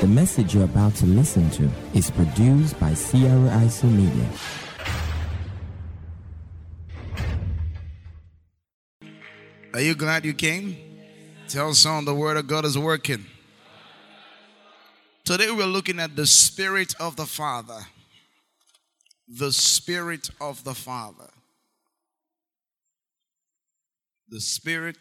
[0.00, 4.28] The message you're about to listen to is produced by Sierra ISO Media.
[9.72, 10.76] Are you glad you came?
[11.48, 13.24] Tell someone the word of God is working.
[15.24, 17.80] Today we're looking at the Spirit of the Father.
[19.26, 21.30] The Spirit of the Father.
[24.28, 24.98] The Spirit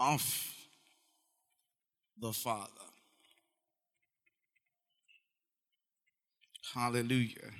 [0.00, 0.54] of
[2.20, 2.68] the Father.
[6.74, 7.50] Hallelujah.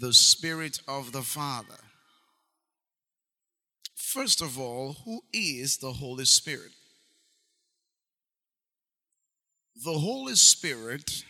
[0.00, 1.78] The Spirit of the Father.
[3.94, 6.72] First of all, who is the Holy Spirit?
[9.84, 11.24] The Holy Spirit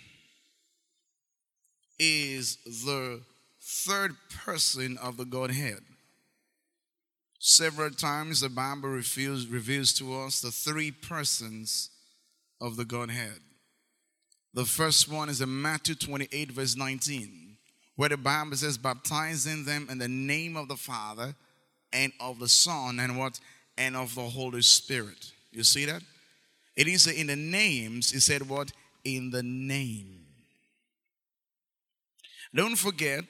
[1.98, 3.22] is the
[3.60, 5.80] third person of the Godhead.
[7.38, 11.90] Several times the Bible reveals, reveals to us the three persons
[12.60, 13.40] of the Godhead.
[14.54, 17.56] The first one is in Matthew 28, verse 19,
[17.96, 21.34] where the Bible says, baptizing them in the name of the Father
[21.92, 23.40] and of the Son and what?
[23.76, 25.32] And of the Holy Spirit.
[25.50, 26.02] You see that?
[26.76, 28.70] It is in the names, he said what?
[29.04, 30.24] In the name.
[32.54, 33.24] Don't forget,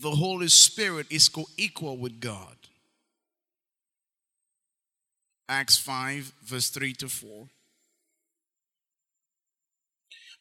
[0.00, 2.56] the Holy Spirit is co equal with God.
[5.48, 7.46] Acts 5, verse 3 to 4.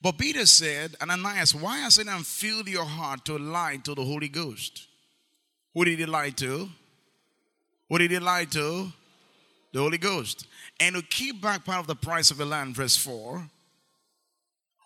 [0.02, 4.30] But Peter said, Ananias, why has Satan filled your heart to lie to the Holy
[4.30, 4.88] Ghost?
[5.74, 6.70] Who did he lie to?
[7.90, 8.92] Who did he lie to?
[9.74, 10.48] The Holy Ghost.
[10.80, 13.50] And to keep back part of the price of the land, verse 4.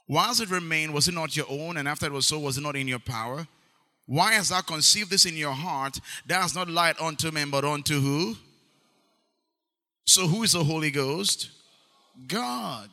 [0.07, 1.77] Whilst it remained, was it not your own?
[1.77, 3.47] And after it was so, was it not in your power?
[4.07, 5.99] Why hast thou conceived this in your heart?
[6.25, 8.35] Thou hast not lied unto men, but unto who?
[10.05, 11.51] So, who is the Holy Ghost?
[12.27, 12.89] God.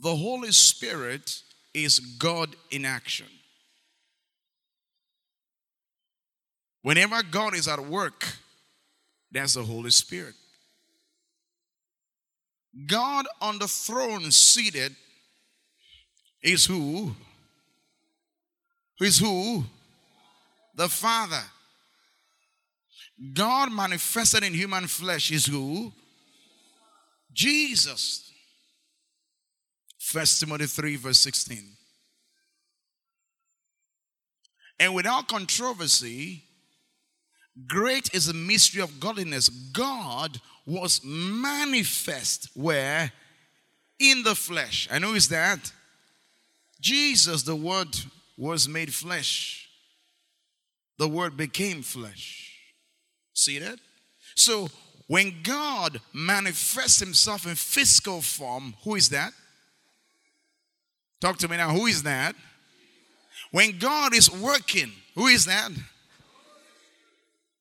[0.00, 1.42] The Holy Spirit
[1.72, 3.26] is God in action.
[6.82, 8.26] Whenever God is at work,
[9.32, 10.34] that's the Holy Spirit.
[12.86, 14.94] God on the throne seated
[16.42, 17.14] is who?
[19.00, 19.64] Is who?
[20.74, 21.42] The Father.
[23.32, 25.92] God manifested in human flesh is who?
[27.32, 28.30] Jesus.
[30.04, 31.64] First Timothy 3, verse 16.
[34.78, 36.44] And without controversy,
[37.66, 39.48] great is the mystery of godliness.
[39.48, 43.12] God was manifest where?
[43.98, 44.86] In the flesh.
[44.90, 45.72] I know is that?
[46.82, 47.96] Jesus, the Word,
[48.36, 49.70] was made flesh.
[50.98, 52.52] The Word became flesh.
[53.32, 53.78] See that?
[54.34, 54.68] So
[55.06, 59.32] when God manifests Himself in physical form, who is that?
[61.24, 61.70] Talk to me now.
[61.70, 62.36] Who is that?
[63.50, 65.70] When God is working, who is that?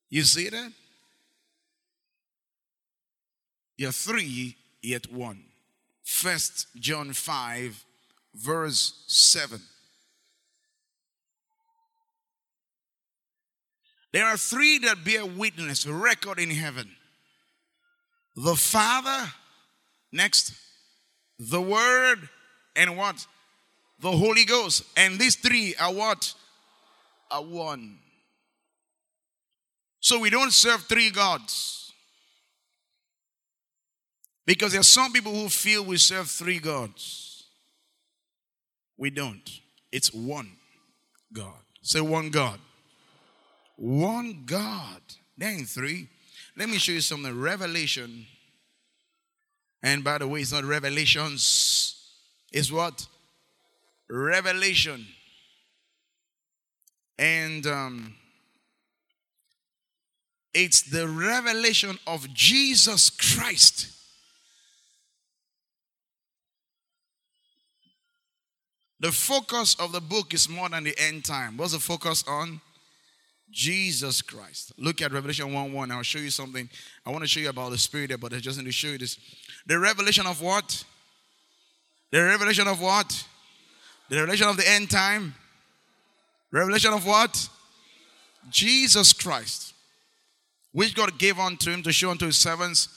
[0.10, 0.74] You see that?
[3.78, 5.46] You're three, yet one.
[6.04, 7.86] First John 5,
[8.36, 9.62] verse 7.
[14.12, 16.92] There are three that bear witness, record in heaven
[18.36, 19.32] the Father,
[20.12, 20.52] next,
[21.40, 22.28] the Word,
[22.76, 23.26] and what?
[24.04, 24.84] The Holy Ghost.
[24.98, 26.34] And these three are what?
[27.32, 28.00] Are one.
[30.02, 31.94] So we don't serve three gods.
[34.46, 37.46] Because there are some people who feel we serve three gods.
[38.98, 39.50] We don't.
[39.90, 40.52] It's one
[41.32, 41.64] God.
[41.82, 42.60] Say one God.
[43.78, 45.02] One God.
[45.42, 46.10] Ain't three.
[46.58, 47.40] Let me show you something.
[47.40, 48.26] Revelation.
[49.82, 51.96] And by the way, it's not revelations.
[52.52, 53.08] It's what?
[54.10, 55.06] Revelation.
[57.18, 58.16] And um,
[60.54, 63.90] it's the revelation of Jesus Christ.
[69.00, 71.58] The focus of the book is more than the end time.
[71.58, 72.62] What's the focus on?
[73.52, 74.74] Jesus Christ.
[74.78, 75.92] Look at Revelation 1 1.
[75.92, 76.70] I'll show you something.
[77.06, 78.88] I want to show you about the Spirit there, but I just need to show
[78.88, 79.20] you this.
[79.68, 80.86] The revelation of what?
[82.12, 83.26] The revelation of what?
[84.14, 85.34] The revelation of the end time.
[86.52, 87.50] Revelation of what?
[88.48, 89.74] Jesus Christ.
[90.72, 92.90] Which God gave unto him to show unto his servants.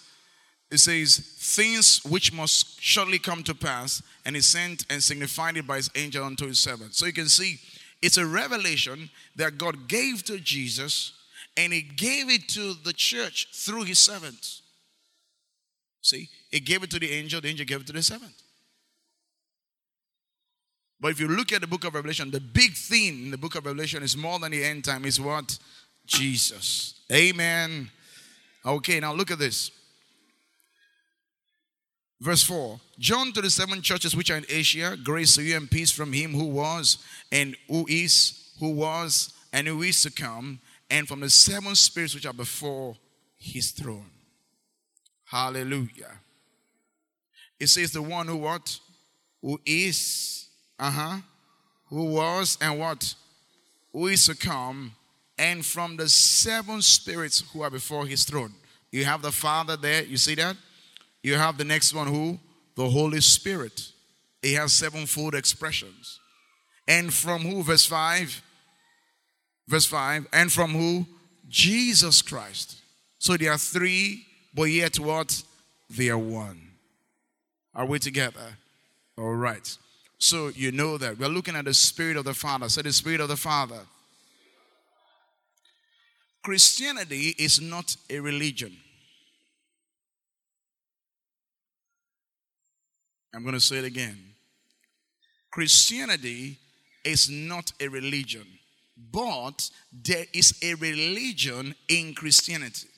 [0.71, 5.67] It says, things which must shortly come to pass, and he sent and signified it
[5.67, 6.99] by his angel unto his servants.
[6.99, 7.61] So you can see
[8.03, 11.15] it's a revelation that God gave to Jesus
[11.57, 14.61] and he gave it to the church through his servants.
[16.03, 18.35] See, he gave it to the angel, the angel gave it to the servant.
[21.01, 23.55] But if you look at the book of Revelation, the big theme in the book
[23.55, 25.59] of Revelation is more than the end time, is what?
[26.07, 27.01] Jesus.
[27.13, 27.91] Amen.
[28.65, 29.71] Okay, now look at this.
[32.21, 35.71] Verse 4 John to the seven churches which are in Asia, grace to you and
[35.71, 36.99] peace from him who was,
[37.31, 40.61] and who is, who was, and who is to come,
[40.91, 42.97] and from the seven spirits which are before
[43.37, 44.11] his throne.
[45.25, 46.21] Hallelujah.
[47.59, 48.79] It says the one who what?
[49.43, 50.46] Who is,
[50.79, 51.19] uh-huh,
[51.89, 53.15] who was and what?
[53.93, 54.93] Who is to come,
[55.39, 58.53] and from the seven spirits who are before his throne.
[58.91, 60.57] You have the Father there, you see that?
[61.23, 62.39] You have the next one who?
[62.77, 63.91] The Holy Spirit.
[64.43, 66.21] He has sevenfold expressions.
[66.87, 67.63] And from who?
[67.63, 68.43] Verse 5.
[69.67, 70.27] Verse 5.
[70.33, 71.07] And from who?
[71.49, 72.77] Jesus Christ.
[73.19, 75.43] So there are three, but yet what?
[75.91, 76.61] They are one.
[77.75, 78.57] Are we together?
[79.19, 79.77] All right.
[80.19, 81.19] So you know that.
[81.19, 82.69] We're looking at the Spirit of the Father.
[82.69, 83.81] Say the Spirit of the Father.
[86.43, 88.77] Christianity is not a religion.
[93.35, 94.17] I'm going to say it again.
[95.51, 96.59] Christianity
[97.05, 98.47] is not a religion,
[99.13, 102.89] but there is a religion in Christianity.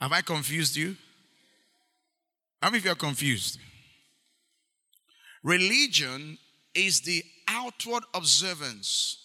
[0.00, 0.96] Have I confused you?
[2.64, 3.58] How many of you are confused?
[5.42, 6.38] Religion
[6.74, 9.18] is the outward observance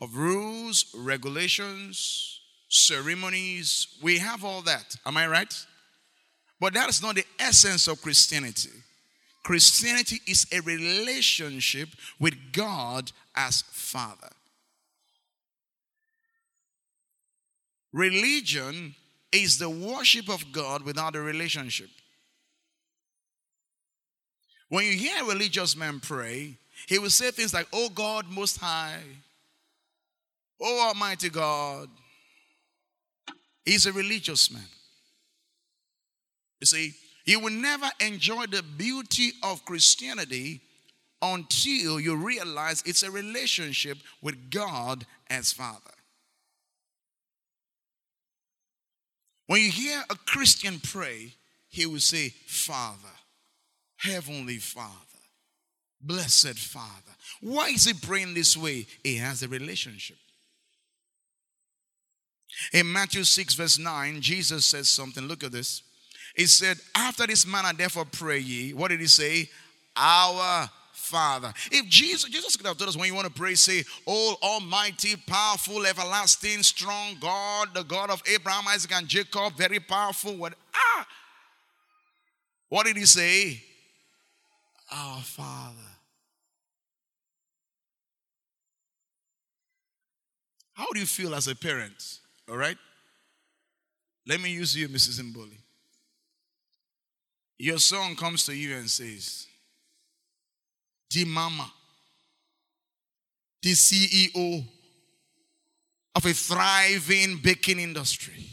[0.00, 3.88] of rules, regulations, ceremonies.
[4.00, 4.94] We have all that.
[5.04, 5.52] Am I right?
[6.60, 8.70] But that is not the essence of Christianity.
[9.42, 11.88] Christianity is a relationship
[12.20, 14.30] with God as Father.
[17.92, 18.94] Religion
[19.32, 21.90] is the worship of God without a relationship.
[24.68, 26.56] When you hear a religious man pray,
[26.86, 29.02] he will say things like, Oh God, Most High,
[30.60, 31.88] Oh Almighty God.
[33.64, 34.62] He's a religious man.
[36.60, 36.94] You see,
[37.24, 40.60] you will never enjoy the beauty of Christianity
[41.22, 45.80] until you realize it's a relationship with God as Father.
[49.46, 51.34] When you hear a Christian pray,
[51.68, 53.13] he will say, Father,
[54.04, 54.90] Heavenly Father,
[56.00, 56.90] Blessed Father.
[57.40, 58.86] Why is he praying this way?
[59.02, 60.16] He has a relationship.
[62.72, 65.24] In Matthew 6, verse 9, Jesus says something.
[65.24, 65.82] Look at this.
[66.36, 68.74] He said, After this manner, therefore pray ye.
[68.74, 69.48] What did he say?
[69.96, 71.52] Our Father.
[71.70, 75.16] If Jesus, Jesus could have told us when you want to pray, say, Oh Almighty,
[75.16, 80.36] powerful, everlasting, strong God, the God of Abraham, Isaac, and Jacob, very powerful.
[80.36, 81.06] What ah
[82.68, 83.62] what did he say?
[84.94, 85.90] Our Father.
[90.74, 92.18] How do you feel as a parent?
[92.48, 92.76] All right?
[94.26, 95.20] Let me use you, Mrs.
[95.20, 95.58] Mboli.
[97.58, 99.46] Your son comes to you and says,
[101.10, 101.70] The mama,
[103.62, 104.64] the CEO
[106.14, 108.46] of a thriving baking industry,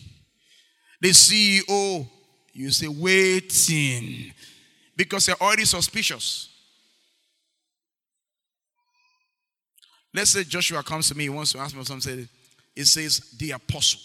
[0.99, 2.07] the CEO,
[2.53, 4.33] you say, waiting,
[5.03, 6.47] because you're already suspicious.
[10.13, 12.27] Let's say Joshua comes to me, he wants to ask me something.
[12.75, 13.99] It says, the apostle.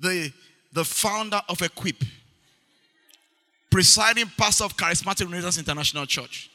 [0.00, 0.32] The
[0.72, 2.04] the founder of Equip,
[3.68, 6.50] presiding pastor of Charismatic Renaissance International Church.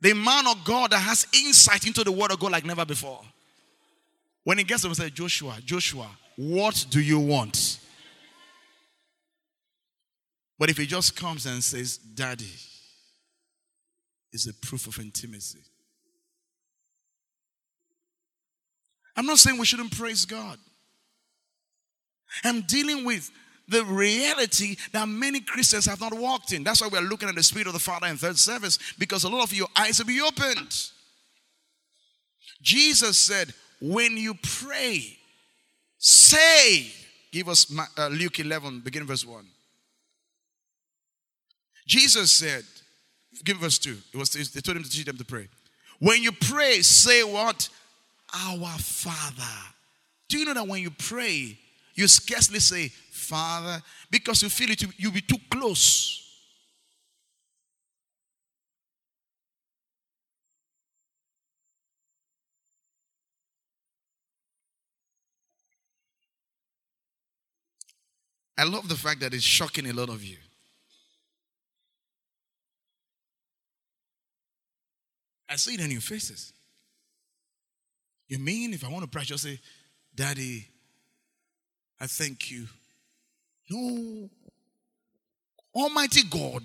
[0.00, 3.20] The man of God that has insight into the word of God like never before.
[4.42, 7.79] When he gets him, say, Joshua, Joshua, what do you want?
[10.60, 12.52] But if he just comes and says, Daddy,
[14.30, 15.62] is a proof of intimacy.
[19.16, 20.58] I'm not saying we shouldn't praise God.
[22.44, 23.30] I'm dealing with
[23.68, 26.62] the reality that many Christians have not walked in.
[26.62, 29.30] That's why we're looking at the Spirit of the Father in third service, because a
[29.30, 30.90] lot of your eyes will be opened.
[32.60, 35.16] Jesus said, When you pray,
[35.96, 36.92] say,
[37.32, 39.46] give us uh, Luke 11, begin verse 1.
[41.90, 42.62] Jesus said,
[43.44, 43.96] give us 2.
[44.14, 45.48] It was, they told him to teach them to pray.
[45.98, 47.68] When you pray, say what?
[48.32, 49.58] Our Father.
[50.28, 51.58] Do you know that when you pray,
[51.96, 56.16] you scarcely say Father because you feel it, you'll be too close.
[68.56, 70.36] I love the fact that it's shocking a lot of you.
[75.50, 76.52] I see it in your faces.
[78.28, 79.58] You mean if I want to pray, just say,
[80.14, 80.68] Daddy,
[82.00, 82.66] I thank you.
[83.68, 84.30] No.
[85.74, 86.62] Almighty God.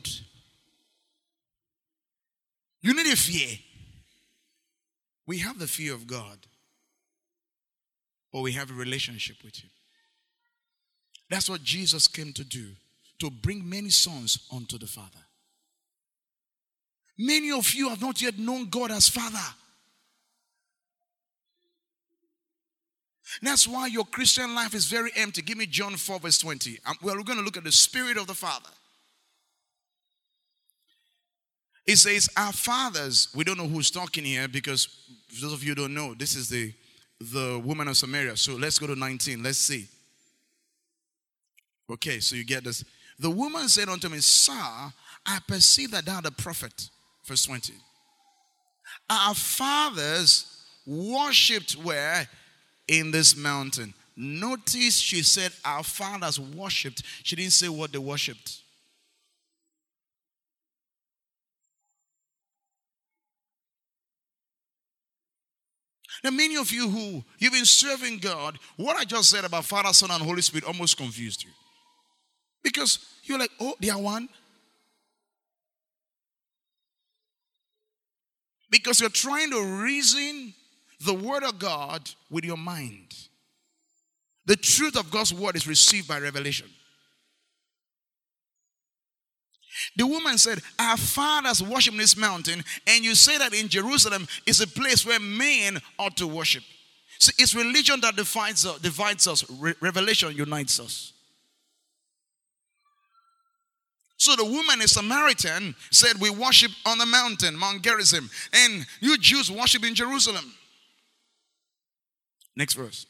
[2.81, 3.57] You need a fear.
[5.25, 6.37] We have the fear of God,
[8.31, 9.71] but we have a relationship with Him.
[11.31, 12.67] That's what Jesus came to do
[13.19, 15.25] to bring many sons unto the Father.
[17.17, 19.37] Many of you have not yet known God as Father.
[23.41, 25.41] That's why your Christian life is very empty.
[25.41, 26.79] Give me John 4, verse 20.
[26.85, 28.69] Um, well, we're going to look at the Spirit of the Father.
[31.85, 34.87] It says, Our fathers, we don't know who's talking here because
[35.41, 36.73] those of you don't know, this is the,
[37.19, 38.37] the woman of Samaria.
[38.37, 39.43] So let's go to 19.
[39.43, 39.87] Let's see.
[41.89, 42.83] Okay, so you get this.
[43.19, 46.89] The woman said unto me, Sir, I perceive that thou art a prophet.
[47.25, 47.73] Verse 20.
[49.09, 52.27] Our fathers worshipped where?
[52.87, 53.93] In this mountain.
[54.15, 57.01] Notice she said our fathers worshipped.
[57.23, 58.61] She didn't say what they worshipped.
[66.23, 69.93] Now, many of you who you've been serving God, what I just said about Father,
[69.93, 71.51] Son, and Holy Spirit almost confused you.
[72.63, 74.29] Because you're like, oh, they are one.
[78.75, 80.53] Because you're trying to reason
[81.05, 83.15] the word of God with your mind.
[84.45, 86.67] The truth of God's word is received by revelation.
[89.95, 94.59] The woman said, Our fathers worship this mountain, and you say that in Jerusalem is
[94.59, 96.63] a place where men ought to worship.
[97.19, 99.49] See, it's religion that divides us, divides us.
[99.49, 101.13] Re- revelation unites us.
[104.25, 109.19] So the woman, a Samaritan, said, We worship on the mountain, Mount Gerizim, and you
[109.19, 110.51] Jews worship in Jerusalem.
[112.55, 113.05] Next verse.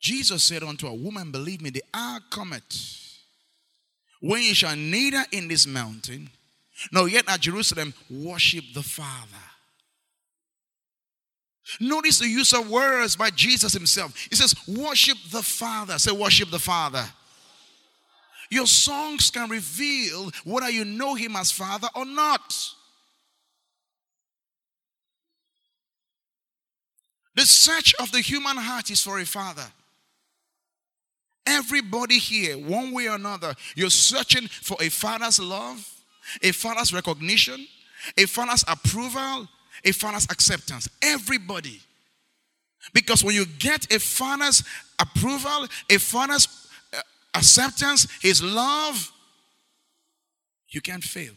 [0.00, 3.18] Jesus said unto a woman, Believe me, the hour cometh
[4.22, 6.30] when you shall neither in this mountain
[6.90, 9.36] nor yet at Jerusalem worship the Father.
[11.78, 14.16] Notice the use of words by Jesus himself.
[14.30, 15.98] He says, Worship the Father.
[15.98, 17.04] Say, Worship the Father.
[18.50, 22.54] Your songs can reveal whether you know him as Father or not.
[27.34, 29.64] The search of the human heart is for a Father.
[31.46, 35.88] Everybody here, one way or another, you're searching for a father's love,
[36.42, 37.66] a father's recognition,
[38.16, 39.48] a father's approval,
[39.84, 40.88] a father's acceptance.
[41.00, 41.80] Everybody.
[42.92, 44.62] Because when you get a father's
[45.00, 46.46] approval, a father's
[47.34, 49.10] acceptance, his love,
[50.68, 51.32] you can't fail.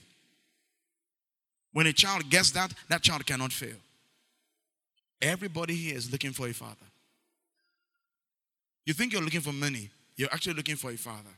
[1.73, 3.75] When a child gets that, that child cannot fail.
[5.21, 6.75] Everybody here is looking for a father.
[8.85, 11.31] You think you're looking for money, you're actually looking for a father.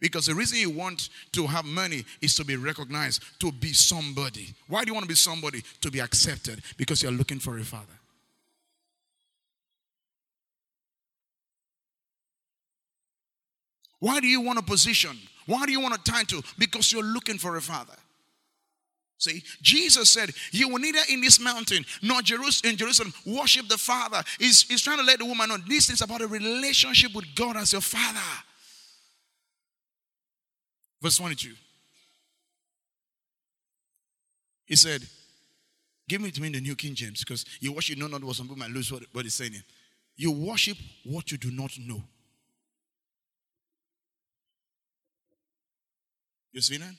[0.00, 4.54] Because the reason you want to have money is to be recognized, to be somebody.
[4.68, 5.62] Why do you want to be somebody?
[5.80, 6.62] To be accepted.
[6.76, 7.97] Because you're looking for a father.
[14.00, 15.16] Why do you want a position?
[15.46, 16.42] Why do you want a title?
[16.58, 17.94] Because you're looking for a father.
[19.18, 24.22] See, Jesus said, You will neither in this mountain nor in Jerusalem worship the Father.
[24.38, 27.56] He's, he's trying to let the woman know this is about a relationship with God
[27.56, 28.20] as your Father.
[31.02, 31.52] Verse 22.
[34.66, 35.02] He said,
[36.08, 38.36] Give me to me the New King James because you worship, you know not what
[38.36, 39.52] some people might lose what, what he's saying.
[40.16, 42.02] You worship what you do not know.
[46.52, 46.94] You see that?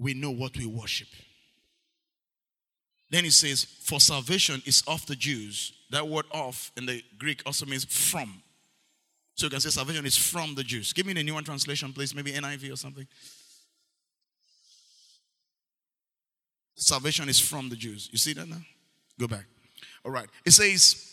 [0.00, 1.08] we know what we worship.
[3.10, 5.72] Then he says, For salvation is of the Jews.
[5.90, 8.42] That word of in the Greek also means from.
[9.34, 10.92] So you can say salvation is from the Jews.
[10.92, 12.14] Give me the new one translation, please.
[12.14, 13.06] Maybe NIV or something.
[16.76, 18.08] Salvation is from the Jews.
[18.10, 18.62] You see that now?
[19.18, 19.44] Go back.
[20.04, 20.28] All right.
[20.46, 21.09] It says,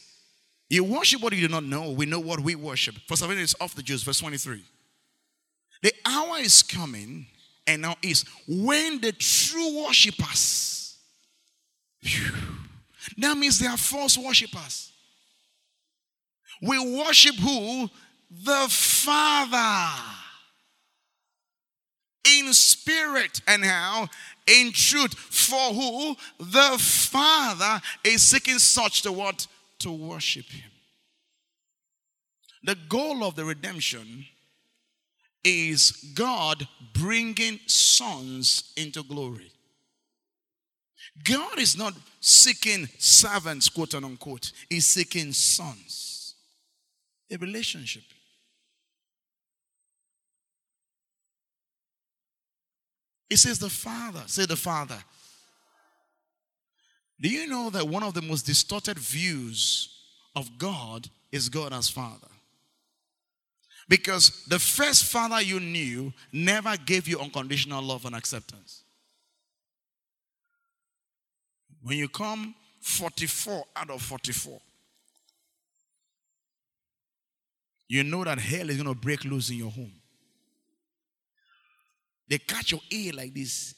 [0.69, 1.91] You worship what you do not know.
[1.91, 2.95] We know what we worship.
[3.07, 4.03] For salvation is of the Jews.
[4.03, 4.61] Verse 23.
[5.81, 7.27] The hour is coming
[7.65, 10.97] and now is when the true worshippers,
[13.17, 14.91] that means they are false worshippers.
[16.61, 17.89] We worship who?
[18.31, 20.01] The Father.
[22.25, 24.07] In spirit and how?
[24.47, 25.13] In truth.
[25.13, 26.15] For who?
[26.39, 29.47] The Father is seeking such to what?
[29.81, 30.71] To worship Him.
[32.63, 34.25] The goal of the redemption
[35.43, 39.51] is God bringing sons into glory.
[41.23, 46.35] God is not seeking servants, quote unquote, He's seeking sons.
[47.31, 48.03] A relationship.
[53.29, 54.23] He says the Father.
[54.27, 54.97] Say the Father.
[57.19, 59.89] Do you know that one of the most distorted views
[60.35, 62.27] of God is God as Father?
[63.89, 68.83] Because the first Father you knew never gave you unconditional love and acceptance.
[71.81, 74.59] When you come 44 out of 44,
[77.87, 79.93] you know that hell is going to break loose in your home.
[82.27, 83.73] They catch your ear like this.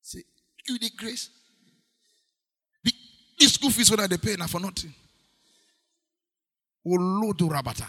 [0.00, 0.22] Say,
[0.68, 1.28] you need grace.
[3.38, 4.94] The, the school fees what they pay now for nothing.
[6.86, 7.88] Rabata.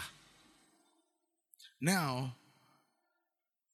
[1.80, 2.34] Now,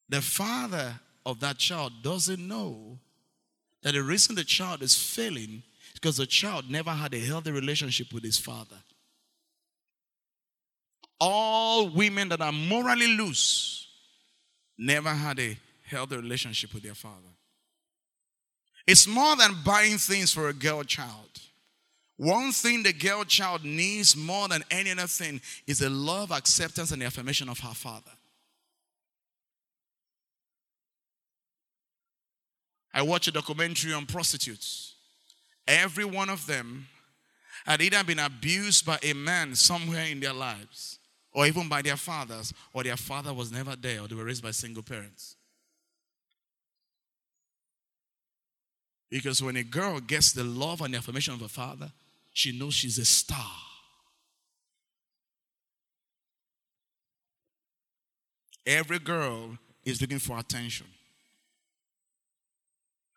[0.07, 2.97] the father of that child doesn't know
[3.83, 7.51] that the reason the child is failing is because the child never had a healthy
[7.51, 8.77] relationship with his father.
[11.19, 13.87] All women that are morally loose
[14.77, 17.15] never had a healthy relationship with their father.
[18.85, 21.41] It's more than buying things for a girl child.
[22.17, 26.91] One thing the girl child needs more than any other thing is the love, acceptance,
[26.91, 28.11] and affirmation of her father.
[32.91, 34.95] I watched a documentary on prostitutes.
[35.67, 36.87] Every one of them
[37.65, 40.97] had either been abused by a man somewhere in their lives,
[41.33, 44.41] or even by their fathers, or their father was never there, or they were raised
[44.41, 45.35] by single parents.
[49.11, 51.91] Because when a girl gets the love and the affirmation of a father,
[52.37, 53.51] she knows she's a star.
[58.63, 60.85] Every girl is looking for attention.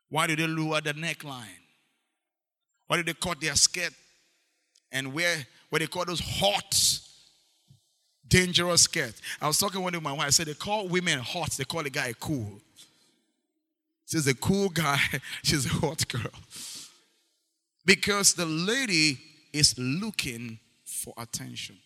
[0.08, 1.44] Why did they lower the neckline?
[2.86, 3.92] Why did they cut their skirt
[4.90, 5.36] and wear
[5.68, 6.74] what they call those hot,
[8.26, 9.20] dangerous skirts?
[9.38, 10.28] I was talking one day with my wife.
[10.28, 12.58] I said they call women hot, they call a guy cool.
[14.06, 14.98] She's a cool guy,
[15.42, 16.32] she's a hot girl.
[17.90, 19.18] Because the lady
[19.52, 21.76] is looking for attention.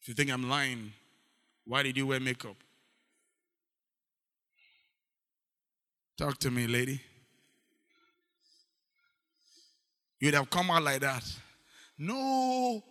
[0.00, 0.90] If you think I'm lying,
[1.66, 2.56] why did you wear makeup?
[6.16, 7.02] Talk to me, lady.
[10.18, 11.30] You'd have come out like that.
[11.98, 12.82] No.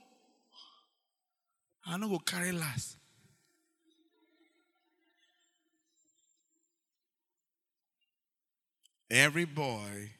[1.87, 2.97] I don't go carry last.
[9.09, 10.11] Every boy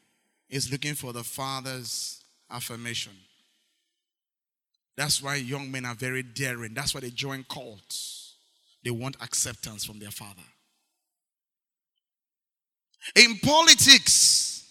[0.50, 3.14] is looking for the father's affirmation.
[4.96, 6.74] That's why young men are very daring.
[6.74, 8.36] That's why they join cults.
[8.84, 10.42] They want acceptance from their father.
[13.16, 14.66] In politics,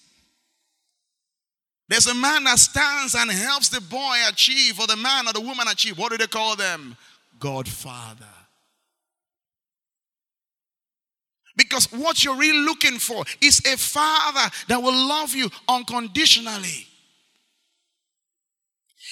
[1.88, 5.40] there's a man that stands and helps the boy achieve, or the man or the
[5.40, 5.96] woman achieve.
[5.96, 6.96] What do they call them?
[7.38, 8.24] Godfather.
[11.56, 16.86] Because what you're really looking for is a father that will love you unconditionally.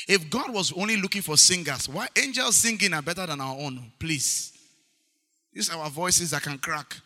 [0.07, 3.93] If God was only looking for singers, why angels singing are better than our own?
[3.99, 4.53] Please.
[5.53, 6.97] These are our voices that can crack.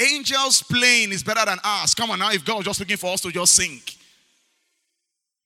[0.00, 1.94] Angels playing is better than us.
[1.94, 3.80] Come on now, if God was just looking for us to just sing.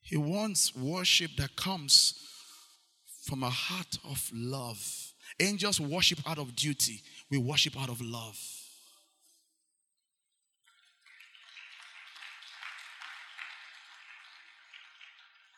[0.03, 2.15] He wants worship that comes
[3.23, 5.02] from a heart of love.
[5.41, 7.01] Angels worship out of duty.
[7.31, 8.39] We worship out of love.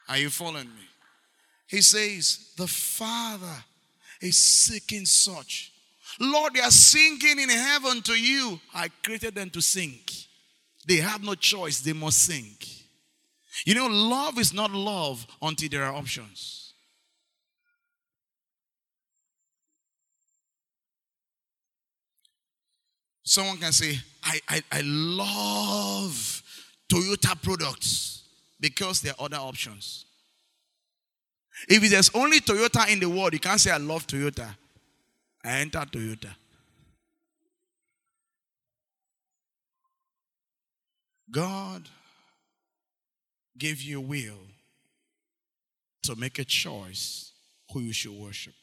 [0.08, 0.88] Are you following me?
[1.66, 3.64] He says, The Father
[4.20, 5.72] is seeking such.
[6.20, 8.60] Lord, they are singing in heaven to you.
[8.74, 9.98] I created them to sing.
[10.86, 12.56] They have no choice, they must sing.
[13.64, 16.63] You know, love is not love until there are options.
[23.24, 26.42] Someone can say, I, I, I love
[26.88, 28.22] Toyota products
[28.60, 30.04] because there are other options.
[31.68, 34.54] If there's only Toyota in the world, you can't say, I love Toyota.
[35.42, 36.34] I enter Toyota.
[41.30, 41.88] God
[43.56, 44.38] gave you a will
[46.02, 47.32] to make a choice
[47.72, 48.54] who you should worship.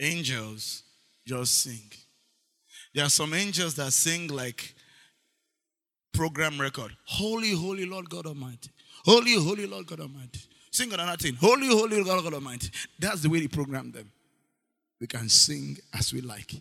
[0.00, 0.82] Angels
[1.26, 1.90] just sing.
[2.94, 4.74] There are some angels that sing like
[6.12, 6.96] program record.
[7.04, 8.70] Holy, holy Lord God Almighty.
[9.04, 10.40] Holy, holy Lord God Almighty.
[10.72, 11.34] Sing another thing.
[11.34, 12.70] Holy, holy Lord God Almighty.
[12.98, 14.10] That's the way He programmed them.
[15.00, 16.54] We can sing as we like.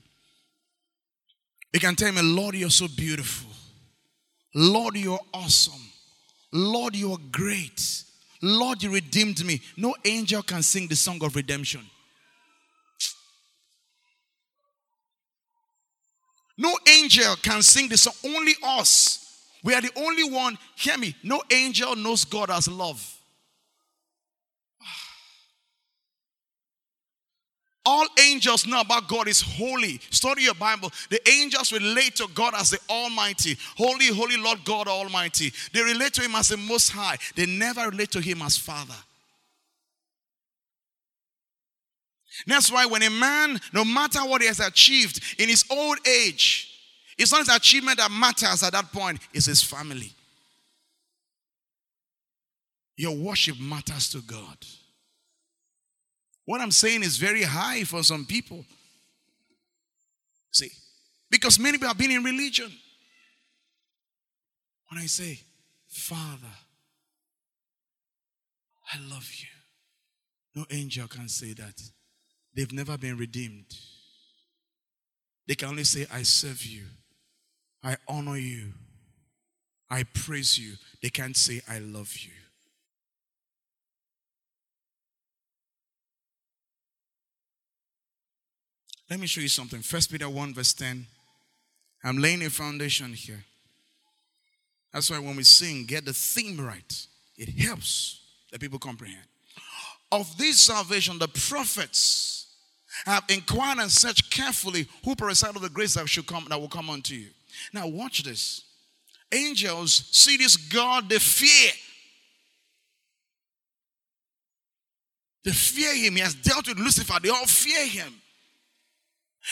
[1.73, 3.51] We can tell Him, Lord, you're so beautiful.
[4.55, 5.81] Lord, you're awesome.
[6.51, 8.03] Lord, you are great.
[8.41, 9.61] Lord, you redeemed me.
[9.77, 11.81] No angel can sing the song of redemption.
[16.59, 18.13] No angel can sing this song.
[18.25, 19.47] Only us.
[19.63, 20.57] We are the only one.
[20.75, 21.15] Hear me.
[21.23, 23.01] No angel knows God as love.
[27.85, 30.01] All angels know about God is holy.
[30.09, 30.91] Study your Bible.
[31.09, 33.57] The angels relate to God as the Almighty.
[33.77, 35.53] Holy, holy Lord God Almighty.
[35.73, 37.17] They relate to Him as the Most High.
[37.37, 38.95] They never relate to Him as Father.
[42.47, 46.67] That's why when a man, no matter what he has achieved in his old age,
[47.17, 50.13] it's not his achievement that matters at that point, it's his family.
[52.95, 54.57] Your worship matters to God.
[56.45, 58.65] What I'm saying is very high for some people.
[60.51, 60.71] See,
[61.29, 62.71] because many people have been in religion.
[64.89, 65.39] When I say,
[65.87, 66.55] Father,
[68.91, 69.47] I love you,
[70.55, 71.79] no angel can say that.
[72.59, 73.73] They've never been redeemed.
[75.47, 76.83] They can only say, I serve you,
[77.81, 78.73] I honor you,
[79.89, 80.73] I praise you.
[81.01, 82.33] They can't say, I love you.
[89.09, 89.79] Let me show you something.
[89.79, 91.05] First Peter 1, verse 10.
[92.03, 93.45] I'm laying a foundation here.
[94.91, 97.07] That's why when we sing, get the theme right.
[97.37, 98.19] It helps
[98.51, 99.27] that people comprehend.
[100.11, 102.38] Of this salvation, the prophets
[103.05, 106.67] have inquired and searched carefully who prophesied of the grace that should come that will
[106.67, 107.27] come unto you.
[107.73, 108.63] Now watch this.
[109.31, 111.71] Angels see this God, they fear.
[115.43, 116.15] They fear him.
[116.15, 117.19] He has dealt with Lucifer.
[117.21, 118.13] They all fear him.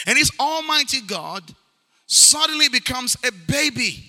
[0.06, 1.44] And this Almighty God
[2.06, 4.04] suddenly becomes a baby.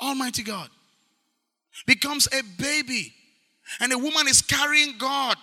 [0.00, 0.68] Almighty God
[1.86, 3.12] becomes a baby.
[3.80, 5.38] And a woman is carrying God.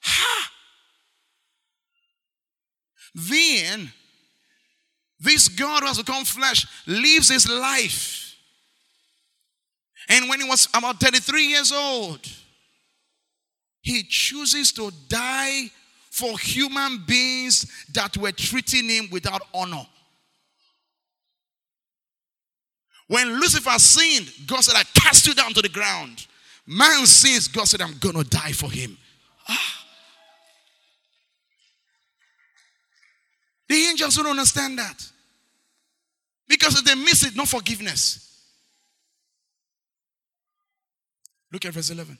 [0.00, 0.50] Ha!
[3.14, 3.92] Then,
[5.20, 8.36] this God who has become flesh lives his life.
[10.08, 12.20] And when he was about 33 years old,
[13.80, 15.70] he chooses to die
[16.10, 19.86] for human beings that were treating him without honor.
[23.08, 26.26] When Lucifer sinned, God said, I cast you down to the ground.
[26.66, 28.96] Man sins, God said, I'm going to die for him.
[29.48, 29.81] Ah.
[33.72, 35.02] The angels don't understand that.
[36.46, 38.18] Because if they miss it, no forgiveness.
[41.50, 42.18] Look at verse 11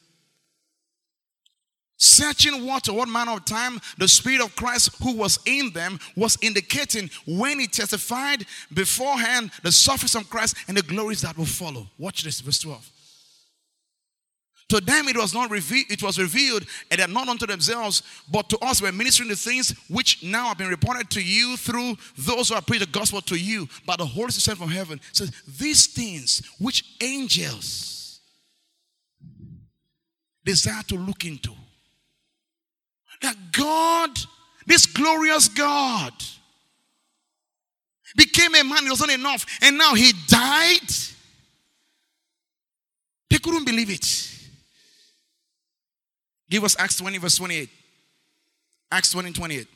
[1.98, 6.36] searching water what manner of time the spirit of christ who was in them was
[6.42, 11.86] indicating when he testified beforehand the sufferings of christ and the glories that will follow
[11.98, 12.91] watch this verse 12
[14.72, 18.48] to them it was not revealed it was revealed and they not unto themselves but
[18.48, 22.48] to us we're ministering the things which now have been reported to you through those
[22.48, 25.86] who have preached the gospel to you by the holy spirit from heaven says these
[25.86, 28.20] things which angels
[30.44, 31.52] desire to look into
[33.22, 34.10] that God,
[34.66, 36.12] this glorious God,
[38.16, 38.86] became a man.
[38.86, 39.46] It was not enough.
[39.62, 40.90] And now he died.
[43.30, 44.41] They couldn't believe it.
[46.52, 47.70] Give us Acts 20, verse 28.
[48.90, 49.66] Acts 20, 28.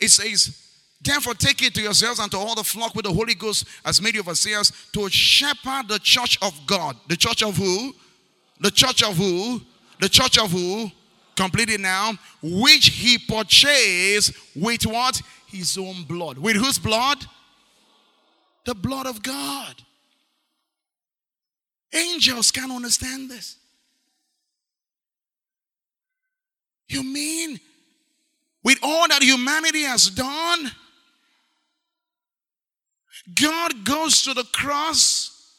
[0.00, 0.66] It says,
[1.02, 4.00] Therefore, take it to yourselves and to all the flock with the Holy Ghost as
[4.00, 6.96] made overseers to shepherd the church of God.
[7.10, 7.94] The church of who?
[8.62, 9.60] The church of who?
[10.00, 10.90] The church of who?
[11.36, 12.12] Completed now.
[12.42, 15.20] Which he purchased with what?
[15.48, 16.38] His own blood.
[16.38, 17.26] With whose blood?
[18.64, 19.74] The blood of God.
[21.92, 23.58] Angels can't understand this.
[26.88, 27.58] You mean
[28.62, 30.70] with all that humanity has done,
[33.34, 35.54] God goes to the cross,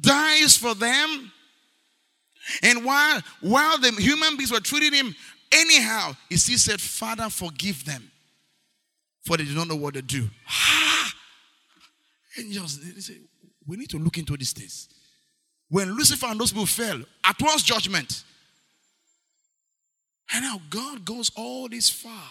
[0.00, 1.32] dies for them,
[2.62, 5.14] and while, while the human beings were treating him
[5.50, 8.10] anyhow, he still said, Father, forgive them,
[9.24, 10.28] for they do not know what to do.
[12.38, 13.18] Angels, say,
[13.66, 14.88] we need to look into these things.
[15.68, 18.24] When Lucifer and those people fell, at once judgment.
[20.32, 22.30] And now God goes all this far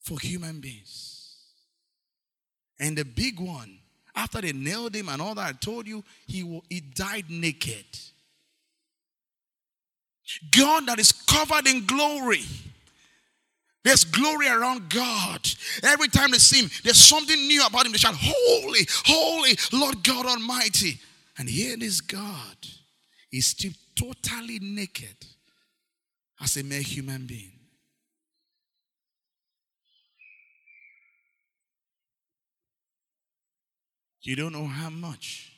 [0.00, 1.36] for human beings.
[2.78, 3.78] And the big one,
[4.16, 7.84] after they nailed him and all that, I told you, he, he died naked.
[10.56, 12.44] God that is covered in glory.
[13.82, 15.48] There's glory around God.
[15.82, 17.92] Every time they see him, there's something new about him.
[17.92, 20.98] They shout, Holy, holy, Lord God Almighty.
[21.38, 22.56] And here this God
[23.32, 25.16] is still totally naked
[26.40, 27.52] as a mere human being.
[34.22, 35.52] You don't know how much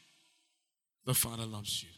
[1.04, 1.88] the Father loves you.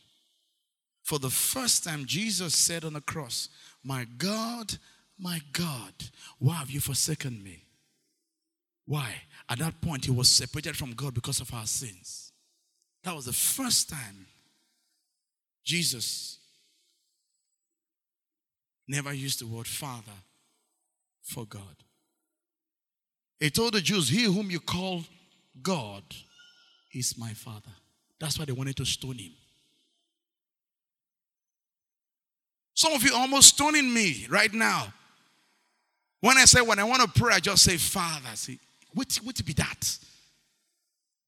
[1.02, 3.50] For the first time, Jesus said on the cross,
[3.82, 4.78] My God,
[5.18, 5.92] my God,
[6.38, 7.64] why have you forsaken me?
[8.86, 9.14] Why?
[9.48, 12.32] At that point, he was separated from God because of our sins.
[13.02, 14.26] That was the first time
[15.62, 16.38] Jesus
[18.86, 20.12] never used the word Father
[21.22, 21.62] for God.
[23.40, 25.04] He told the Jews, He whom you call
[25.62, 26.02] God
[26.92, 27.72] is my Father.
[28.18, 29.32] That's why they wanted to stone him.
[32.74, 34.92] Some of you almost stoning me right now.
[36.20, 38.30] When I say, when I want to pray, I just say, Father.
[38.34, 38.58] See,
[38.94, 39.98] what, what be that?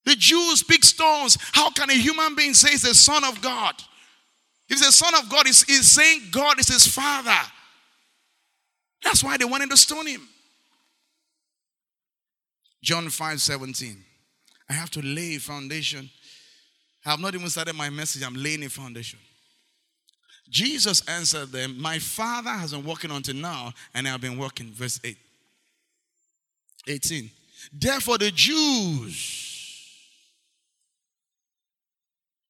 [0.04, 1.36] The Jews speak stones.
[1.52, 3.74] How can a human being say he's the Son of God?
[4.68, 7.31] If the Son of God he's, is saying God is his Father.
[9.05, 10.29] That's why they wanted to stone him.
[12.83, 13.96] John 5 17.
[14.68, 16.11] I have to lay a foundation.
[17.05, 19.20] I have not even started my message, I'm laying a foundation.
[20.48, 24.72] Jesus answered them, My Father has been working until now, and I have been working.
[24.72, 25.16] Verse 8.
[26.88, 27.31] 18.
[27.72, 29.55] Therefore, the Jews,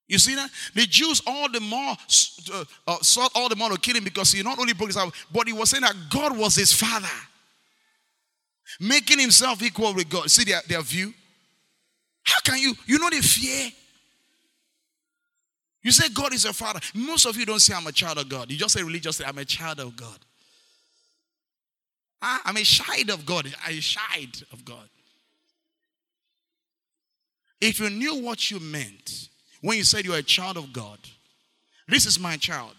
[0.09, 0.51] you see that?
[0.75, 1.97] The Jews all the more
[2.53, 4.97] uh, uh, sought all the more to kill him because he not only broke his
[4.97, 7.09] heart, but he was saying that God was his father,
[8.79, 10.31] making himself equal with God.
[10.31, 11.13] See their, their view?
[12.23, 12.75] How can you?
[12.87, 13.71] You know the fear.
[15.83, 16.81] You say God is your father.
[16.95, 18.51] Most of you don't say I'm a child of God.
[18.51, 20.19] You just say religiously, I'm a child of God.
[22.23, 23.53] Ah, I'm a child of God.
[23.65, 24.89] I'm a child of God.
[27.61, 29.29] If you knew what you meant
[29.67, 30.97] when you said you're a child of God,
[31.89, 32.77] this is my child.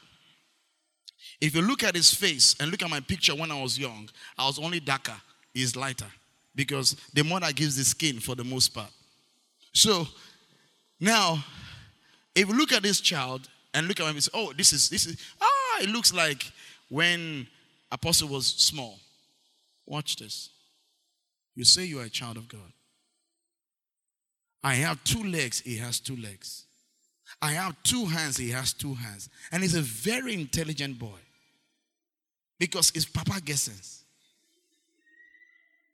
[1.41, 4.07] If you look at his face and look at my picture when I was young,
[4.37, 5.17] I was only darker.
[5.53, 6.07] He's lighter
[6.55, 8.89] because the mother gives the skin for the most part.
[9.73, 10.07] So
[10.97, 11.43] now
[12.33, 14.87] if you look at this child and look at him and say, oh, this is,
[14.87, 16.49] this is, ah, it looks like
[16.87, 17.47] when
[17.91, 18.97] Apostle was small.
[19.85, 20.51] Watch this.
[21.53, 22.71] You say you are a child of God.
[24.63, 26.63] I have two legs, he has two legs.
[27.41, 29.29] I have two hands, he has two hands.
[29.51, 31.19] And he's a very intelligent boy.
[32.59, 34.03] Because it's Papa Gessens.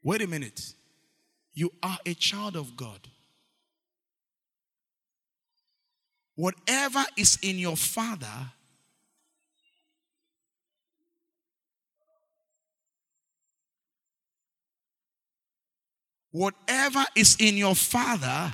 [0.04, 0.74] Wait a minute.
[1.54, 3.00] You are a child of God.
[6.36, 8.52] Whatever is in your father
[16.34, 18.54] whatever is in your father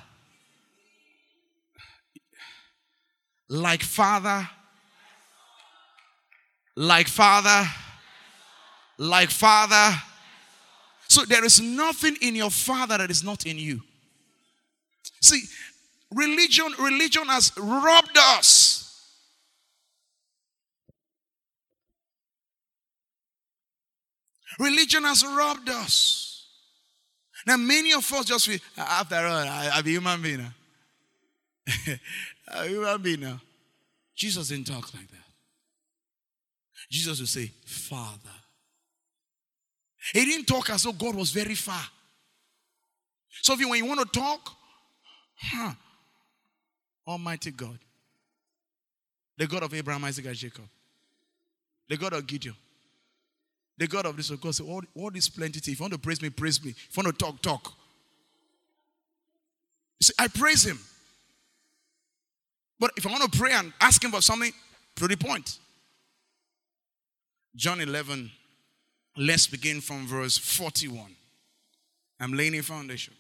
[3.50, 4.48] like father.
[6.76, 7.68] Like father.
[8.98, 9.98] Like father.
[11.08, 13.82] So there is nothing in your father that is not in you.
[15.22, 15.42] See
[16.14, 18.86] religion, religion has robbed us.
[24.60, 26.46] Religion has robbed us.
[27.48, 30.46] Now, many of us just feel, ah, after all, I, a human being
[32.50, 32.60] now.
[32.60, 33.42] I'm a human being now.
[34.16, 35.18] Jesus didn't talk like that.
[36.90, 38.36] Jesus would say, Father.
[40.14, 41.84] He didn't talk as though God was very far.
[43.42, 44.52] So if you, when you want to talk,
[45.36, 45.74] huh,
[47.08, 47.78] Almighty God.
[49.38, 50.66] The God of Abraham, Isaac, and Jacob.
[51.88, 52.56] The God of Gideon.
[53.78, 55.60] The God of this, of course, all, all this plenty.
[55.60, 56.72] If you want to praise me, praise me.
[56.72, 57.74] If you want to talk, talk.
[60.02, 60.80] See, I praise him.
[62.80, 64.54] But if I want to pray and ask him for something,
[65.08, 65.60] the point.
[67.56, 68.32] John 11,
[69.18, 71.16] let's begin from verse 41.
[72.20, 73.14] I'm laying a foundation.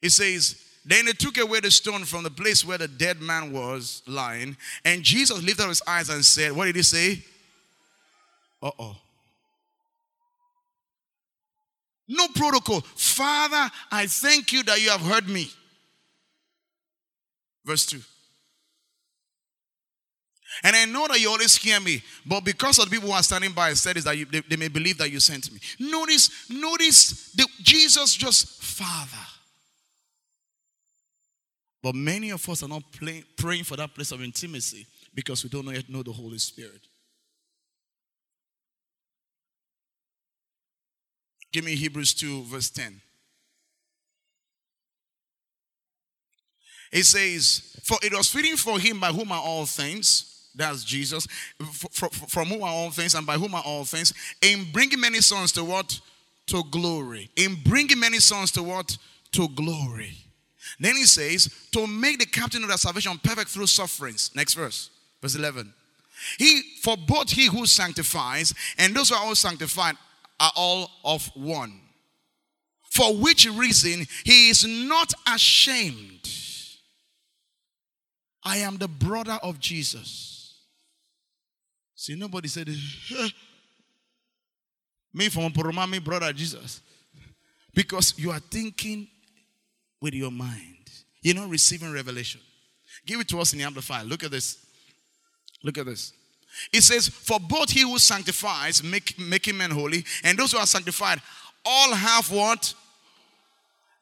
[0.00, 3.52] It says, then they took away the stone from the place where the dead man
[3.52, 4.56] was lying.
[4.84, 7.22] And Jesus lifted up his eyes and said, What did he say?
[8.62, 8.96] Uh oh.
[12.08, 12.80] No protocol.
[12.96, 15.50] Father, I thank you that you have heard me.
[17.68, 18.00] Verse 2.
[20.64, 23.22] And I know that you always hear me, but because of the people who are
[23.22, 25.60] standing by, I said is that you, they, they, may believe that you sent me.
[25.78, 29.26] Notice, notice the, Jesus just, Father.
[31.82, 35.50] But many of us are not play, praying for that place of intimacy because we
[35.50, 36.80] don't yet know the Holy Spirit.
[41.52, 43.02] Give me Hebrews 2, verse 10.
[46.92, 51.26] It says, For it was fitting for him by whom are all things, that's Jesus,
[52.28, 55.52] from whom are all things and by whom are all things, in bringing many sons
[55.52, 56.00] to what?
[56.48, 57.30] To glory.
[57.36, 58.96] In bringing many sons to what?
[59.32, 60.12] To glory.
[60.80, 64.30] Then he says, to make the captain of their salvation perfect through sufferings.
[64.34, 65.72] Next verse, verse 11.
[66.38, 69.96] He, for both he who sanctifies and those who are all sanctified
[70.40, 71.80] are all of one.
[72.90, 76.28] For which reason he is not ashamed.
[78.48, 80.54] I am the brother of Jesus.
[81.94, 82.66] See, nobody said,
[85.12, 86.80] me from Poroma, me brother Jesus.
[87.74, 89.06] Because you are thinking
[90.00, 90.88] with your mind.
[91.20, 92.40] You're not receiving revelation.
[93.04, 94.06] Give it to us in the Amplified.
[94.06, 94.64] Look at this.
[95.62, 96.14] Look at this.
[96.72, 100.66] It says, For both he who sanctifies, make, making men holy, and those who are
[100.66, 101.20] sanctified,
[101.66, 102.72] all have what?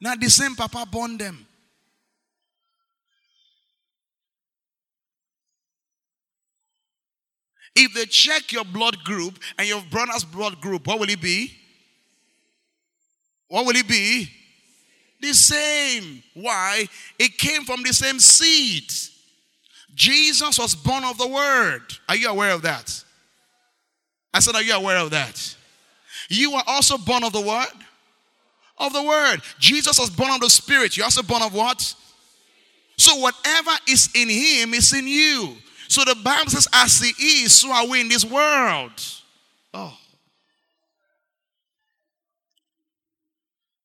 [0.01, 1.47] Now the same Papa born them.
[7.77, 11.53] If they check your blood group and your brother's blood group, what will it be?
[13.49, 14.31] What will it be?
[15.21, 16.23] The same.
[16.35, 16.87] Why?
[17.19, 18.91] It came from the same seed.
[19.95, 21.83] Jesus was born of the Word.
[22.09, 23.05] Are you aware of that?
[24.33, 25.57] I said, Are you aware of that?
[26.29, 27.67] You are also born of the Word?
[28.79, 29.41] Of the Word.
[29.59, 30.97] Jesus was born of the Spirit.
[30.97, 31.95] You're also born of what?
[32.97, 35.57] So whatever is in Him is in you.
[35.89, 38.93] So the Bible says, As He is, so are we in this world.
[39.73, 39.97] Oh.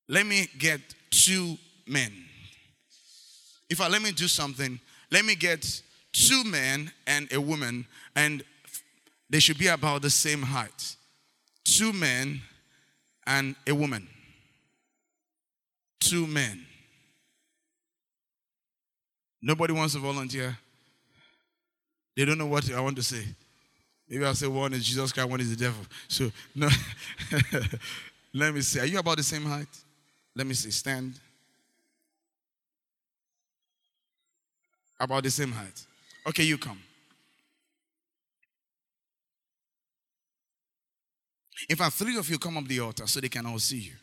[0.08, 2.12] Let me get two men.
[3.70, 7.86] If I let me do something, let me get two men and a woman,
[8.16, 8.44] and
[9.30, 10.96] they should be about the same height.
[11.64, 12.42] Two men
[13.26, 14.08] and a woman.
[16.00, 16.66] Two men.
[19.42, 20.58] Nobody wants to volunteer.
[22.16, 23.24] They don't know what I want to say.
[24.10, 25.86] Maybe I'll say one is Jesus Christ, one is the devil.
[26.08, 26.68] So, no.
[28.34, 28.80] Let me see.
[28.80, 29.68] Are you about the same height?
[30.36, 30.72] Let me see.
[30.72, 31.20] Stand.
[35.00, 35.86] About the same height.
[36.28, 36.80] Okay, you come.
[41.70, 43.94] In fact, three of you come up the altar so they can all see you.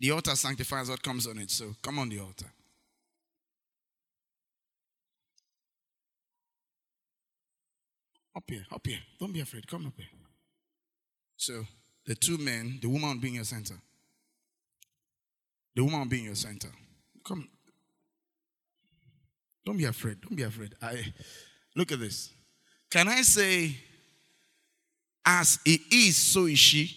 [0.00, 1.50] The altar sanctifies what comes on it.
[1.50, 2.46] So come on the altar.
[8.36, 8.98] Up here, up here.
[9.20, 9.66] Don't be afraid.
[9.66, 10.06] Come up here.
[11.36, 11.64] So
[12.06, 13.74] the two men, the woman being your center.
[15.76, 16.68] The woman being your center.
[17.26, 17.48] Come.
[19.64, 20.20] Don't be afraid.
[20.20, 20.74] Don't be afraid.
[20.82, 21.12] I
[21.74, 22.32] look at this.
[22.90, 23.76] Can I say,
[25.24, 26.96] as it is, so is she?